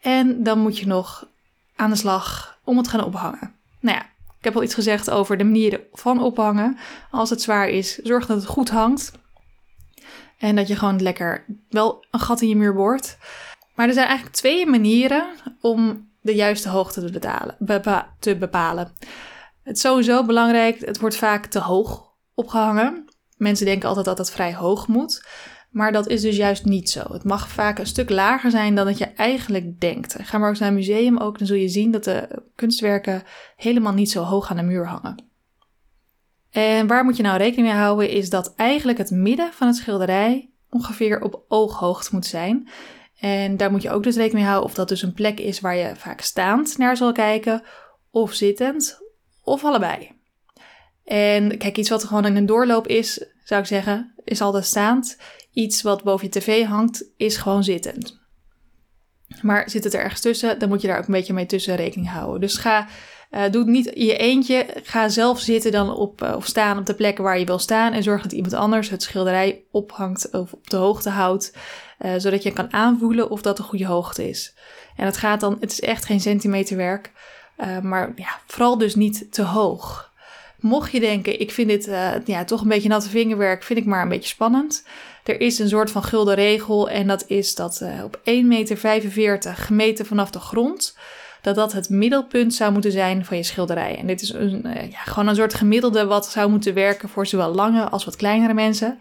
En 0.00 0.42
dan 0.42 0.58
moet 0.58 0.78
je 0.78 0.86
nog 0.86 1.28
aan 1.74 1.90
de 1.90 1.96
slag 1.96 2.58
om 2.64 2.76
het 2.76 2.88
gaan 2.88 3.04
ophangen. 3.04 3.54
Nou 3.80 3.96
ja, 3.96 4.02
ik 4.38 4.44
heb 4.44 4.56
al 4.56 4.62
iets 4.62 4.74
gezegd 4.74 5.10
over 5.10 5.36
de 5.36 5.44
manieren 5.44 5.80
van 5.92 6.22
ophangen. 6.22 6.78
Als 7.10 7.30
het 7.30 7.42
zwaar 7.42 7.68
is, 7.68 7.96
zorg 7.96 8.26
dat 8.26 8.36
het 8.36 8.46
goed 8.46 8.70
hangt. 8.70 9.12
En 10.38 10.56
dat 10.56 10.68
je 10.68 10.76
gewoon 10.76 11.02
lekker 11.02 11.44
wel 11.68 12.04
een 12.10 12.20
gat 12.20 12.40
in 12.40 12.48
je 12.48 12.56
muur 12.56 12.74
boort. 12.74 13.16
Maar 13.74 13.88
er 13.88 13.94
zijn 13.94 14.06
eigenlijk 14.06 14.36
twee 14.36 14.66
manieren 14.66 15.26
om 15.60 16.08
de 16.20 16.34
juiste 16.34 16.68
hoogte 16.68 17.04
te, 17.04 17.12
betalen, 17.12 17.56
te 18.18 18.36
bepalen. 18.36 18.92
Het 19.62 19.76
is 19.76 19.82
sowieso 19.82 20.24
belangrijk, 20.24 20.80
het 20.80 20.98
wordt 20.98 21.16
vaak 21.16 21.46
te 21.46 21.60
hoog 21.60 22.12
opgehangen. 22.34 23.05
Mensen 23.36 23.66
denken 23.66 23.88
altijd 23.88 24.06
dat 24.06 24.18
het 24.18 24.30
vrij 24.30 24.54
hoog 24.54 24.88
moet. 24.88 25.24
Maar 25.70 25.92
dat 25.92 26.08
is 26.08 26.20
dus 26.20 26.36
juist 26.36 26.64
niet 26.64 26.90
zo. 26.90 27.12
Het 27.12 27.24
mag 27.24 27.48
vaak 27.48 27.78
een 27.78 27.86
stuk 27.86 28.10
lager 28.10 28.50
zijn 28.50 28.74
dan 28.74 28.86
dat 28.86 28.98
je 28.98 29.04
eigenlijk 29.04 29.80
denkt. 29.80 30.16
Ga 30.20 30.38
maar 30.38 30.48
eens 30.48 30.58
naar 30.58 30.68
een 30.68 30.74
museum 30.74 31.18
ook, 31.18 31.38
dan 31.38 31.46
zul 31.46 31.56
je 31.56 31.68
zien 31.68 31.90
dat 31.90 32.04
de 32.04 32.42
kunstwerken 32.54 33.22
helemaal 33.56 33.92
niet 33.92 34.10
zo 34.10 34.22
hoog 34.22 34.50
aan 34.50 34.56
de 34.56 34.62
muur 34.62 34.86
hangen. 34.86 35.24
En 36.50 36.86
waar 36.86 37.04
moet 37.04 37.16
je 37.16 37.22
nou 37.22 37.38
rekening 37.38 37.68
mee 37.68 37.76
houden, 37.76 38.10
is 38.10 38.30
dat 38.30 38.54
eigenlijk 38.54 38.98
het 38.98 39.10
midden 39.10 39.52
van 39.52 39.66
het 39.66 39.76
schilderij 39.76 40.50
ongeveer 40.70 41.20
op 41.20 41.44
ooghoogte 41.48 42.08
moet 42.12 42.26
zijn. 42.26 42.68
En 43.20 43.56
daar 43.56 43.70
moet 43.70 43.82
je 43.82 43.90
ook 43.90 44.02
dus 44.02 44.16
rekening 44.16 44.38
mee 44.40 44.50
houden 44.50 44.70
of 44.70 44.74
dat 44.74 44.88
dus 44.88 45.02
een 45.02 45.14
plek 45.14 45.40
is 45.40 45.60
waar 45.60 45.76
je 45.76 45.96
vaak 45.96 46.20
staand 46.20 46.78
naar 46.78 46.96
zal 46.96 47.12
kijken, 47.12 47.62
of 48.10 48.32
zittend, 48.32 48.98
of 49.42 49.64
allebei. 49.64 50.15
En 51.06 51.58
kijk, 51.58 51.76
iets 51.76 51.90
wat 51.90 52.04
gewoon 52.04 52.26
in 52.26 52.36
een 52.36 52.46
doorloop 52.46 52.86
is, 52.86 53.24
zou 53.44 53.60
ik 53.60 53.66
zeggen, 53.66 54.14
is 54.24 54.40
altijd 54.40 54.64
staand. 54.64 55.18
Iets 55.52 55.82
wat 55.82 56.02
boven 56.02 56.26
je 56.26 56.40
tv 56.40 56.64
hangt, 56.64 57.04
is 57.16 57.36
gewoon 57.36 57.64
zittend. 57.64 58.18
Maar 59.42 59.70
zit 59.70 59.84
het 59.84 59.94
er 59.94 60.00
ergens 60.00 60.20
tussen, 60.20 60.58
dan 60.58 60.68
moet 60.68 60.80
je 60.80 60.88
daar 60.88 60.98
ook 60.98 61.06
een 61.06 61.12
beetje 61.12 61.32
mee 61.32 61.46
tussen 61.46 61.76
rekening 61.76 62.10
houden. 62.10 62.40
Dus 62.40 62.56
ga, 62.56 62.86
uh, 63.30 63.42
doe 63.50 63.62
het 63.62 63.70
niet 63.70 63.90
je 63.94 64.16
eentje. 64.16 64.66
Ga 64.82 65.08
zelf 65.08 65.40
zitten 65.40 65.72
dan 65.72 65.94
op, 65.94 66.22
uh, 66.22 66.32
of 66.36 66.46
staan 66.46 66.78
op 66.78 66.86
de 66.86 66.94
plekken 66.94 67.24
waar 67.24 67.38
je 67.38 67.44
wil 67.44 67.58
staan. 67.58 67.92
En 67.92 68.02
zorg 68.02 68.22
dat 68.22 68.32
iemand 68.32 68.54
anders 68.54 68.88
het 68.88 69.02
schilderij 69.02 69.64
ophangt 69.70 70.30
of 70.30 70.52
op 70.52 70.70
de 70.70 70.76
hoogte 70.76 71.10
houdt. 71.10 71.56
Uh, 71.98 72.12
zodat 72.16 72.42
je 72.42 72.52
kan 72.52 72.72
aanvoelen 72.72 73.30
of 73.30 73.42
dat 73.42 73.56
de 73.56 73.62
goede 73.62 73.86
hoogte 73.86 74.28
is. 74.28 74.54
En 74.96 75.04
het 75.04 75.16
gaat 75.16 75.40
dan, 75.40 75.56
het 75.60 75.72
is 75.72 75.80
echt 75.80 76.04
geen 76.04 76.20
centimeterwerk. 76.20 77.12
maar 77.82 78.12
ja, 78.16 78.40
vooral 78.46 78.78
dus 78.78 78.94
niet 78.94 79.32
te 79.32 79.42
hoog. 79.42 80.14
Mocht 80.60 80.92
je 80.92 81.00
denken, 81.00 81.40
ik 81.40 81.50
vind 81.50 81.68
dit 81.68 81.88
uh, 81.88 82.10
ja, 82.24 82.44
toch 82.44 82.60
een 82.60 82.68
beetje 82.68 82.88
natte 82.88 83.08
vingerwerk, 83.08 83.62
vind 83.62 83.78
ik 83.78 83.84
maar 83.84 84.02
een 84.02 84.08
beetje 84.08 84.28
spannend. 84.28 84.84
Er 85.24 85.40
is 85.40 85.58
een 85.58 85.68
soort 85.68 85.90
van 85.90 86.02
gulden 86.02 86.34
regel 86.34 86.90
en 86.90 87.06
dat 87.06 87.24
is 87.26 87.54
dat 87.54 87.80
uh, 87.82 88.04
op 88.04 88.20
1,45 88.24 88.24
meter 88.44 88.76
gemeten 89.54 90.06
vanaf 90.06 90.30
de 90.30 90.38
grond, 90.38 90.96
dat 91.42 91.54
dat 91.54 91.72
het 91.72 91.88
middelpunt 91.88 92.54
zou 92.54 92.72
moeten 92.72 92.92
zijn 92.92 93.24
van 93.24 93.36
je 93.36 93.42
schilderij. 93.42 93.96
En 93.98 94.06
dit 94.06 94.22
is 94.22 94.32
een, 94.32 94.64
eh, 94.64 94.90
ja, 94.90 94.98
gewoon 94.98 95.28
een 95.28 95.34
soort 95.34 95.54
gemiddelde 95.54 96.06
wat 96.06 96.26
zou 96.26 96.50
moeten 96.50 96.74
werken 96.74 97.08
voor 97.08 97.26
zowel 97.26 97.54
lange 97.54 97.88
als 97.88 98.04
wat 98.04 98.16
kleinere 98.16 98.54
mensen. 98.54 98.98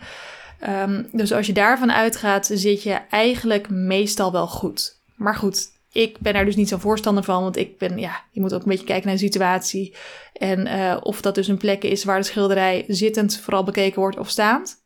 Ehm, 0.59 1.03
dus 1.11 1.33
als 1.33 1.47
je 1.47 1.53
daarvan 1.53 1.91
uitgaat, 1.91 2.49
zit 2.53 2.83
je 2.83 2.99
eigenlijk 3.09 3.69
meestal 3.69 4.31
wel 4.31 4.47
goed. 4.47 4.99
Maar 5.15 5.35
goed, 5.35 5.67
ik 5.95 6.19
ben 6.19 6.33
er 6.33 6.45
dus 6.45 6.55
niet 6.55 6.69
zo 6.69 6.77
voorstander 6.77 7.23
van, 7.23 7.41
want 7.41 7.57
ik 7.57 7.77
ben, 7.77 7.97
ja, 7.97 8.23
je 8.31 8.41
moet 8.41 8.53
ook 8.53 8.61
een 8.61 8.69
beetje 8.69 8.85
kijken 8.85 9.07
naar 9.07 9.15
de 9.15 9.23
situatie. 9.23 9.95
En 10.33 10.67
uh, 10.67 10.97
of 11.01 11.21
dat 11.21 11.35
dus 11.35 11.47
een 11.47 11.57
plek 11.57 11.83
is 11.83 12.03
waar 12.03 12.17
de 12.17 12.25
schilderij 12.25 12.83
zittend 12.87 13.37
vooral 13.37 13.63
bekeken 13.63 13.99
wordt 13.99 14.17
of 14.17 14.29
staand. 14.29 14.83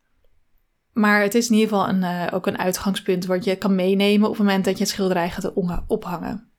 Maar 0.94 1.22
het 1.22 1.36
is 1.36 1.50
in 1.50 1.56
ieder 1.56 1.70
geval 1.70 1.90
een, 1.90 2.02
uh, 2.02 2.28
ook 2.32 2.48
een 2.48 2.58
uitgangspunt 2.58 3.26
wat 3.26 3.44
je 3.44 3.56
kan 3.56 3.76
meenemen 3.76 4.30
op 4.30 4.38
het 4.38 4.46
moment 4.46 4.66
dat 4.66 4.78
je 4.78 4.84
het 4.84 4.92
schilderij 4.92 5.30
gaat 5.30 5.54
ophangen. 5.88 6.52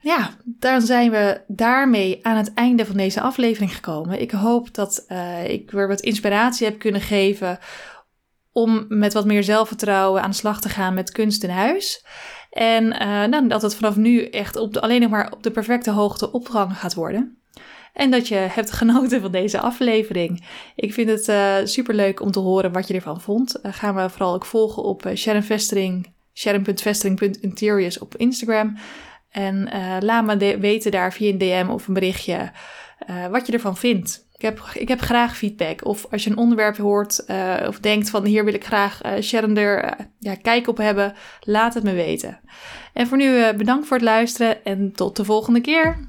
Ja, 0.00 0.36
dan 0.44 0.80
zijn 0.80 1.10
we 1.10 1.40
daarmee 1.46 2.26
aan 2.26 2.36
het 2.36 2.54
einde 2.54 2.86
van 2.86 2.96
deze 2.96 3.20
aflevering 3.20 3.74
gekomen. 3.74 4.20
Ik 4.20 4.30
hoop 4.30 4.74
dat 4.74 5.04
uh, 5.08 5.48
ik 5.48 5.70
weer 5.70 5.88
wat 5.88 6.00
inspiratie 6.00 6.66
heb 6.66 6.78
kunnen 6.78 7.00
geven 7.00 7.58
om 8.52 8.84
met 8.88 9.12
wat 9.12 9.24
meer 9.24 9.44
zelfvertrouwen 9.44 10.22
aan 10.22 10.30
de 10.30 10.36
slag 10.36 10.60
te 10.60 10.68
gaan 10.68 10.94
met 10.94 11.10
kunst 11.10 11.42
in 11.42 11.50
huis. 11.50 12.04
En 12.56 12.84
uh, 12.84 13.24
nou, 13.24 13.48
dat 13.48 13.62
het 13.62 13.74
vanaf 13.74 13.96
nu 13.96 14.24
echt 14.24 14.56
op 14.56 14.72
de, 14.72 14.80
alleen 14.80 15.00
nog 15.00 15.10
maar 15.10 15.32
op 15.32 15.42
de 15.42 15.50
perfecte 15.50 15.90
hoogte 15.90 16.32
opgehangen 16.32 16.74
gaat 16.74 16.94
worden. 16.94 17.38
En 17.92 18.10
dat 18.10 18.28
je 18.28 18.34
hebt 18.34 18.72
genoten 18.80 19.20
van 19.20 19.30
deze 19.32 19.60
aflevering. 19.60 20.46
Ik 20.74 20.92
vind 20.92 21.08
het 21.08 21.28
uh, 21.28 21.54
super 21.64 21.94
leuk 21.94 22.20
om 22.20 22.30
te 22.30 22.38
horen 22.38 22.72
wat 22.72 22.88
je 22.88 22.94
ervan 22.94 23.20
vond. 23.20 23.58
Uh, 23.62 23.72
gaan 23.72 23.94
we 23.94 24.10
vooral 24.10 24.34
ook 24.34 24.44
volgen 24.44 24.82
op 24.82 25.10
Sharon 25.14 25.42
Vestering, 25.42 26.12
sharon.vestering.interiors 26.34 27.98
op 27.98 28.16
Instagram. 28.16 28.76
En 29.30 29.68
laat 30.00 30.24
me 30.24 30.58
weten 30.58 30.90
daar 30.90 31.12
via 31.12 31.30
een 31.30 31.38
DM 31.38 31.66
of 31.70 31.88
een 31.88 31.94
berichtje 31.94 32.50
wat 33.30 33.46
je 33.46 33.52
ervan 33.52 33.76
vindt. 33.76 34.25
Ik 34.36 34.42
heb, 34.42 34.60
ik 34.74 34.88
heb 34.88 35.00
graag 35.00 35.36
feedback. 35.36 35.84
Of 35.84 36.06
als 36.10 36.24
je 36.24 36.30
een 36.30 36.36
onderwerp 36.36 36.76
hoort 36.76 37.24
uh, 37.26 37.54
of 37.66 37.78
denkt 37.78 38.10
van 38.10 38.24
hier 38.24 38.44
wil 38.44 38.54
ik 38.54 38.64
graag 38.64 39.04
uh, 39.04 39.20
Sharon 39.20 39.56
er 39.56 39.84
uh, 39.84 40.06
ja, 40.18 40.34
kijk 40.34 40.68
op 40.68 40.76
hebben, 40.76 41.14
laat 41.40 41.74
het 41.74 41.82
me 41.82 41.92
weten. 41.92 42.40
En 42.92 43.06
voor 43.06 43.16
nu 43.16 43.54
bedankt 43.54 43.86
voor 43.86 43.96
het 43.96 44.06
luisteren 44.06 44.64
en 44.64 44.92
tot 44.92 45.16
de 45.16 45.24
volgende 45.24 45.60
keer. 45.60 46.06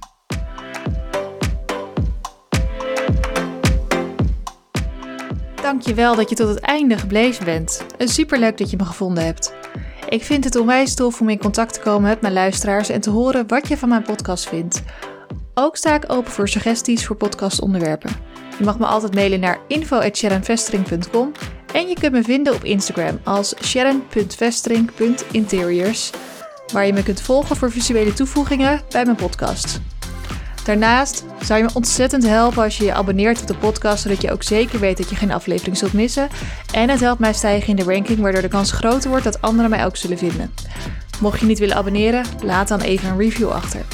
Dankjewel 5.62 6.16
dat 6.16 6.30
je 6.30 6.36
tot 6.36 6.50
het 6.50 6.60
einde 6.60 6.98
gebleven 6.98 7.46
bent. 7.46 7.86
Super 7.98 8.40
leuk 8.40 8.58
dat 8.58 8.70
je 8.70 8.78
me 8.78 8.86
gevonden 8.86 9.26
hebt. 9.26 9.56
Ik 10.10 10.24
vind 10.24 10.44
het 10.44 10.56
onwijs 10.56 10.96
tof 10.96 11.22
om 11.22 11.30
in 11.30 11.40
contact 11.40 11.74
te 11.74 11.80
komen 11.80 12.10
met 12.10 12.22
mijn 12.22 12.34
luisteraars 12.34 12.90
en 12.90 13.02
te 13.02 13.10
horen 13.10 13.48
wat 13.48 13.68
je 13.68 13.78
van 13.78 13.90
mijn 13.90 14.04
podcast 14.04 14.48
vindt. 14.48 14.84
Ook 15.60 15.76
sta 15.76 15.96
ik 15.96 16.04
open 16.08 16.32
voor 16.32 16.50
suggesties 16.50 17.06
voor 17.06 17.16
podcastonderwerpen. 17.16 18.12
Je 18.58 18.64
mag 18.64 18.80
me 18.80 18.86
altijd 18.86 19.14
mailen 19.14 19.40
naar 19.40 19.60
info.sharonvestering.com 19.68 21.32
en 21.74 21.88
je 21.88 21.96
kunt 22.00 22.12
me 22.12 22.24
vinden 22.24 22.54
op 22.54 22.64
Instagram 22.64 23.20
als 23.24 23.54
sharon.vestering.interiors, 23.64 26.12
waar 26.74 26.86
je 26.86 26.94
me 26.94 27.04
kunt 27.04 27.22
volgen 27.22 27.56
voor 27.56 27.72
visuele 27.72 28.14
toevoegingen 28.14 28.82
bij 28.90 29.06
mijn 29.06 29.18
podcast. 29.18 29.82
Daarnaast 30.66 31.26
zou 31.42 31.60
je 31.60 31.66
me 31.66 31.72
ontzettend 31.74 32.28
helpen 32.28 32.64
als 32.64 32.78
je 32.78 32.86
je 32.86 32.94
abonneert 32.94 33.42
op 33.42 33.48
de 33.48 33.56
podcast, 33.56 34.02
zodat 34.02 34.22
je 34.22 34.32
ook 34.32 34.44
zeker 34.44 34.80
weet 34.80 34.98
dat 34.98 35.10
je 35.10 35.16
geen 35.16 35.32
aflevering 35.32 35.78
zult 35.78 35.94
missen. 35.94 36.30
En 36.74 36.90
het 36.90 37.00
helpt 37.00 37.20
mij 37.20 37.34
stijgen 37.34 37.70
in 37.70 37.76
de 37.76 37.84
ranking, 37.94 38.20
waardoor 38.20 38.42
de 38.42 38.48
kans 38.48 38.72
groter 38.72 39.10
wordt 39.10 39.26
dat 39.26 39.42
anderen 39.42 39.70
mij 39.70 39.86
ook 39.86 39.98
zullen 39.98 40.18
vinden. 40.18 40.54
Mocht 41.20 41.40
je 41.40 41.46
niet 41.46 41.60
willen 41.60 41.76
abonneren, 41.76 42.26
laat 42.44 42.68
dan 42.68 42.82
even 42.82 43.10
een 43.10 43.18
review 43.18 43.50
achter. 43.50 43.86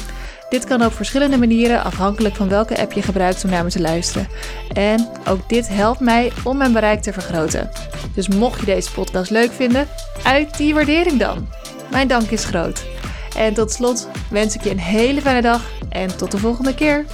Dit 0.54 0.64
kan 0.64 0.84
op 0.84 0.92
verschillende 0.92 1.38
manieren 1.38 1.84
afhankelijk 1.84 2.34
van 2.34 2.48
welke 2.48 2.78
app 2.78 2.92
je 2.92 3.02
gebruikt 3.02 3.44
om 3.44 3.50
naar 3.50 3.64
me 3.64 3.70
te 3.70 3.80
luisteren. 3.80 4.28
En 4.72 5.08
ook 5.28 5.48
dit 5.48 5.68
helpt 5.68 6.00
mij 6.00 6.32
om 6.44 6.56
mijn 6.56 6.72
bereik 6.72 7.02
te 7.02 7.12
vergroten. 7.12 7.70
Dus 8.14 8.28
mocht 8.28 8.60
je 8.60 8.66
deze 8.66 8.92
podcast 8.92 9.30
leuk 9.30 9.52
vinden, 9.52 9.88
uit 10.24 10.56
die 10.56 10.74
waardering 10.74 11.18
dan. 11.18 11.48
Mijn 11.90 12.08
dank 12.08 12.30
is 12.30 12.44
groot. 12.44 12.84
En 13.36 13.54
tot 13.54 13.72
slot 13.72 14.08
wens 14.30 14.54
ik 14.54 14.64
je 14.64 14.70
een 14.70 14.78
hele 14.78 15.20
fijne 15.20 15.42
dag 15.42 15.62
en 15.88 16.16
tot 16.16 16.30
de 16.30 16.38
volgende 16.38 16.74
keer. 16.74 17.04